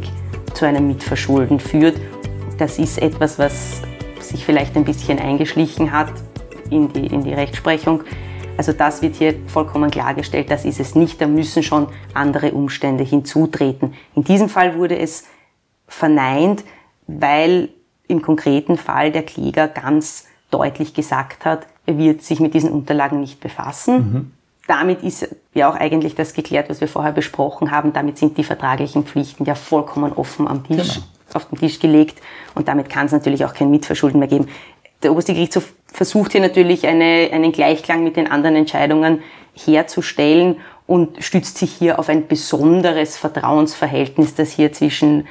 zu 0.55 0.65
einem 0.65 0.87
Mitverschulden 0.87 1.61
führt. 1.61 2.01
Das 2.57 2.79
ist 2.79 3.03
etwas, 3.03 3.39
was 3.39 3.83
sich 4.19 4.47
vielleicht 4.47 4.75
ein 4.79 4.85
bisschen 4.87 5.19
eingeschlichen 5.19 5.93
hat 5.93 6.11
in 6.71 6.91
die, 6.91 7.09
in 7.09 7.23
die 7.23 7.35
Rechtsprechung. 7.35 8.03
Also 8.57 8.73
das 8.73 9.03
wird 9.03 9.17
hier 9.17 9.35
vollkommen 9.47 9.91
klargestellt, 9.91 10.51
das 10.51 10.65
ist 10.65 10.81
es 10.81 10.95
nicht, 10.95 11.21
da 11.21 11.27
müssen 11.27 11.63
schon 11.63 11.87
andere 12.15 12.53
Umstände 12.53 13.05
hinzutreten. 13.05 13.93
In 14.15 14.25
diesem 14.25 14.49
Fall 14.49 14.79
wurde 14.79 14.99
es 14.99 15.25
verneint, 15.87 16.65
weil 17.07 17.69
im 18.09 18.23
konkreten 18.23 18.79
Fall 18.79 19.13
der 19.13 19.23
Kläger 19.23 19.69
ganz 19.69 20.30
deutlich 20.51 20.95
gesagt 20.95 21.45
hat, 21.45 21.67
er 21.87 21.99
wird 21.99 22.23
sich 22.23 22.41
mit 22.41 22.55
diesen 22.55 22.71
Unterlagen 22.71 23.21
nicht 23.21 23.41
befassen. 23.41 23.95
Mhm. 23.95 24.33
Damit 24.67 25.03
ist 25.03 25.29
ja 25.55 25.71
auch 25.71 25.75
eigentlich 25.75 26.15
das 26.15 26.35
geklärt, 26.35 26.71
was 26.71 26.81
wir 26.81 26.89
vorher 26.89 27.13
besprochen 27.13 27.71
haben. 27.71 27.93
Damit 27.93 28.19
sind 28.19 28.39
die 28.39 28.45
vertraglichen 28.45 29.05
Pflichten 29.05 29.45
ja 29.45 29.55
vollkommen 29.55 30.13
offen 30.13 30.47
am 30.47 30.65
Tisch, 30.65 30.95
genau. 30.95 31.07
auf 31.35 31.47
den 31.47 31.59
Tisch 31.59 31.81
gelegt. 31.81 32.21
Und 32.55 32.69
damit 32.69 32.89
kann 32.89 33.07
es 33.07 33.13
natürlich 33.13 33.45
auch 33.45 33.55
kein 33.55 33.71
Mitverschulden 33.71 34.21
mehr 34.21 34.29
geben. 34.29 34.49
Der 35.03 35.13
oberste 35.13 35.35
Gerichtshof 35.35 35.73
versucht 35.87 36.33
hier 36.33 36.41
natürlich 36.41 36.87
eine, 36.87 37.31
einen 37.33 37.53
Gleichklang 37.53 38.05
mit 38.05 38.17
den 38.17 38.31
anderen 38.31 38.55
Entscheidungen 38.55 39.23
herzustellen 39.55 40.57
und 40.87 41.23
stützt 41.23 41.59
sich 41.59 41.73
hier 41.73 41.99
auf 41.99 42.09
ein 42.09 42.29
besonderes 42.29 43.17
Vertrauensverhältnis, 43.17 44.35
das 44.35 44.51
hier 44.51 44.73
zwischen 44.73 45.27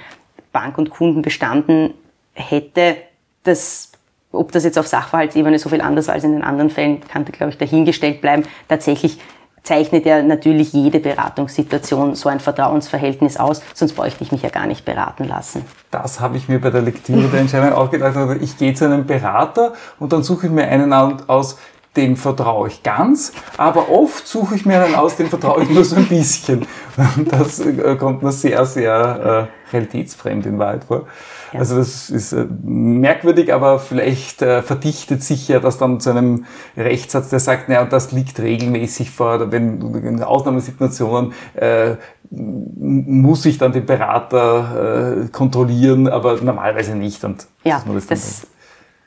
Bank 0.51 0.77
und 0.77 0.89
Kunden 0.89 1.21
bestanden 1.21 1.93
hätte. 2.33 2.97
Das 3.43 3.88
ob 4.31 4.51
das 4.51 4.63
jetzt 4.63 4.77
auf 4.77 4.87
Sachverhaltsebene 4.87 5.57
so 5.59 5.69
viel 5.69 5.81
anders 5.81 6.07
war 6.07 6.15
als 6.15 6.23
in 6.23 6.33
den 6.33 6.43
anderen 6.43 6.69
Fällen, 6.69 7.01
kann, 7.07 7.25
glaube 7.25 7.51
ich, 7.51 7.57
dahingestellt 7.57 8.21
bleiben. 8.21 8.43
Tatsächlich 8.67 9.19
zeichnet 9.63 10.05
ja 10.05 10.21
natürlich 10.21 10.73
jede 10.73 10.99
Beratungssituation 10.99 12.15
so 12.15 12.29
ein 12.29 12.39
Vertrauensverhältnis 12.39 13.37
aus, 13.37 13.61
sonst 13.73 13.93
bräuchte 13.93 14.23
ich 14.23 14.31
mich 14.31 14.41
ja 14.41 14.49
gar 14.49 14.67
nicht 14.67 14.85
beraten 14.85 15.25
lassen. 15.25 15.65
Das 15.91 16.19
habe 16.19 16.37
ich 16.37 16.47
mir 16.47 16.59
bei 16.59 16.69
der 16.69 16.81
Lektüre 16.81 17.27
der 17.27 17.41
Entscheidung 17.41 17.73
auch 17.73 17.91
gedacht. 17.91 18.15
Also 18.15 18.33
ich 18.39 18.57
gehe 18.57 18.73
zu 18.73 18.85
einem 18.85 19.05
Berater 19.05 19.73
und 19.99 20.13
dann 20.13 20.23
suche 20.23 20.47
ich 20.47 20.51
mir 20.51 20.67
einen 20.67 20.93
aus, 20.93 21.57
dem 21.95 22.15
vertraue 22.15 22.67
ich 22.67 22.83
ganz, 22.83 23.33
aber 23.57 23.89
oft 23.89 24.27
suche 24.27 24.55
ich 24.55 24.65
mir 24.65 24.81
einen 24.81 24.95
aus, 24.95 25.15
dem 25.15 25.27
vertraue 25.27 25.63
ich 25.63 25.69
nur 25.69 25.83
so 25.83 25.95
ein 25.95 26.07
bisschen. 26.07 26.65
Das 27.25 27.59
äh, 27.59 27.95
kommt 27.95 28.23
mir 28.23 28.31
sehr, 28.31 28.65
sehr 28.65 29.49
äh, 29.71 29.73
realitätsfremd 29.73 30.45
in 30.45 30.59
Wahrheit 30.59 30.83
vor. 30.83 31.07
Ja. 31.53 31.59
Also 31.59 31.77
das 31.77 32.09
ist 32.09 32.33
äh, 32.33 32.45
merkwürdig, 32.63 33.53
aber 33.53 33.79
vielleicht 33.79 34.41
äh, 34.41 34.61
verdichtet 34.61 35.23
sich 35.23 35.47
ja 35.47 35.59
das 35.59 35.77
dann 35.77 35.99
zu 35.99 36.11
einem 36.11 36.45
Rechtssatz, 36.77 37.29
der 37.29 37.39
sagt, 37.39 37.69
naja, 37.69 37.85
das 37.85 38.11
liegt 38.11 38.39
regelmäßig 38.39 39.11
vor, 39.11 39.51
wenn 39.51 39.81
in 39.95 40.23
Ausnahmesituationen 40.23 41.33
äh, 41.55 41.95
muss 42.31 43.45
ich 43.45 43.57
dann 43.57 43.71
den 43.71 43.85
Berater 43.85 45.23
äh, 45.23 45.27
kontrollieren, 45.29 46.07
aber 46.07 46.35
normalerweise 46.41 46.95
nicht. 46.95 47.23
Und 47.23 47.47
ja, 47.63 47.83
das, 47.93 48.07
das 48.07 48.47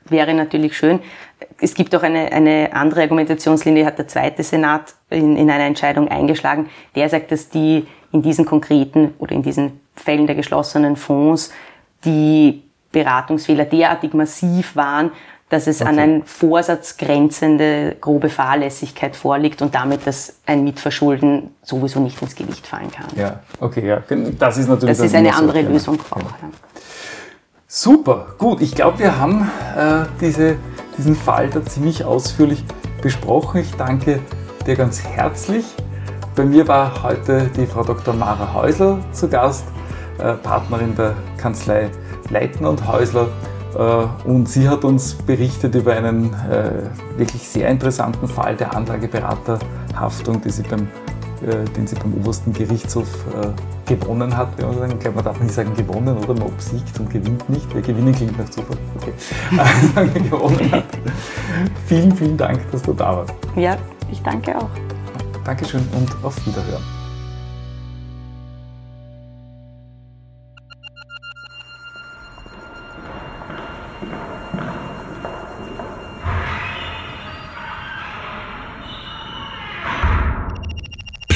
wäre 0.08 0.34
natürlich 0.34 0.76
schön. 0.76 1.00
Es 1.60 1.74
gibt 1.74 1.94
auch 1.94 2.02
eine, 2.02 2.32
eine 2.32 2.70
andere 2.72 3.02
Argumentationslinie, 3.02 3.86
hat 3.86 3.98
der 3.98 4.08
zweite 4.08 4.42
Senat 4.42 4.94
in, 5.10 5.36
in 5.36 5.50
einer 5.50 5.64
Entscheidung 5.64 6.08
eingeschlagen. 6.08 6.68
Der 6.96 7.08
sagt, 7.08 7.30
dass 7.30 7.48
die 7.48 7.86
in 8.12 8.22
diesen 8.22 8.44
konkreten 8.44 9.14
oder 9.18 9.32
in 9.32 9.42
diesen 9.42 9.80
Fällen 9.94 10.26
der 10.26 10.36
geschlossenen 10.36 10.96
Fonds 10.96 11.52
die 12.04 12.62
Beratungsfehler 12.90 13.64
derartig 13.64 14.14
massiv 14.14 14.76
waren, 14.76 15.12
dass 15.48 15.66
es 15.66 15.82
okay. 15.82 15.90
an 15.90 15.98
ein 15.98 16.22
Vorsatz 16.24 16.96
grenzende 16.96 17.96
grobe 18.00 18.30
Fahrlässigkeit 18.30 19.14
vorliegt 19.16 19.60
und 19.60 19.74
damit 19.74 20.06
dass 20.06 20.36
ein 20.46 20.64
Mitverschulden 20.64 21.54
sowieso 21.62 22.00
nicht 22.00 22.20
ins 22.22 22.34
Gewicht 22.34 22.66
fallen 22.66 22.90
kann. 22.90 23.06
Ja, 23.16 23.40
okay, 23.60 23.86
ja. 23.86 24.02
Das 24.38 24.56
ist 24.56 24.68
natürlich 24.68 24.96
das 24.96 25.06
ist 25.06 25.14
eine 25.14 25.34
andere 25.34 25.62
so, 25.62 25.68
Lösung 25.68 25.98
auch. 26.10 26.20
Ja. 26.20 26.50
Super, 27.66 28.34
gut. 28.38 28.60
Ich 28.62 28.74
glaube, 28.74 28.98
wir 28.98 29.18
haben 29.18 29.50
äh, 29.76 30.06
diese, 30.20 30.56
diesen 30.96 31.16
Fall 31.16 31.48
da 31.50 31.64
ziemlich 31.64 32.04
ausführlich 32.04 32.64
besprochen. 33.02 33.60
Ich 33.60 33.74
danke 33.74 34.20
dir 34.66 34.76
ganz 34.76 35.02
herzlich 35.04 35.64
bei 36.34 36.44
mir 36.46 36.66
war 36.66 37.02
heute 37.02 37.50
die 37.54 37.66
Frau 37.66 37.82
Dr. 37.84 38.14
Mara 38.14 38.54
Häusler 38.54 39.00
zu 39.12 39.28
Gast, 39.28 39.66
Partnerin 40.42 40.94
der 40.94 41.14
Kanzlei 41.36 41.90
Leitner 42.30 42.70
und 42.70 42.86
Häusler. 42.86 43.28
Äh, 43.74 44.28
und 44.28 44.48
sie 44.48 44.68
hat 44.68 44.84
uns 44.84 45.14
berichtet 45.14 45.74
über 45.74 45.92
einen 45.92 46.34
äh, 46.50 47.18
wirklich 47.18 47.48
sehr 47.48 47.68
interessanten 47.68 48.28
Fall 48.28 48.56
der 48.56 48.74
Anlageberaterhaftung, 48.74 50.42
die 50.42 50.50
sie 50.50 50.62
beim, 50.62 50.88
äh, 51.42 51.64
den 51.76 51.86
sie 51.86 51.96
beim 51.96 52.14
obersten 52.14 52.52
Gerichtshof 52.52 53.08
gewonnen 53.86 54.36
hat. 54.36 54.48
Ich 54.58 54.98
glaube, 55.00 55.16
man 55.16 55.24
darf 55.24 55.40
nicht 55.40 55.52
sagen 55.52 55.74
gewonnen 55.74 56.16
oder 56.16 56.34
man 56.34 56.42
obsiegt 56.44 56.98
und 57.00 57.10
gewinnt 57.10 57.48
nicht. 57.50 57.66
Wer 57.74 57.82
gewinnen 57.82 58.14
klingt 58.14 58.38
nach 58.38 58.48
Zufall. 58.48 58.76
Okay. 58.96 60.20
gewonnen 60.30 60.72
hat. 60.72 60.84
Vielen, 61.86 62.14
vielen 62.14 62.36
Dank, 62.36 62.60
dass 62.70 62.82
du 62.82 62.92
da 62.92 63.16
warst. 63.16 63.34
Ja, 63.56 63.76
ich 64.10 64.22
danke 64.22 64.56
auch. 64.56 64.70
Dankeschön 65.44 65.86
und 65.98 66.24
auf 66.24 66.36
Wiederhören. 66.46 67.01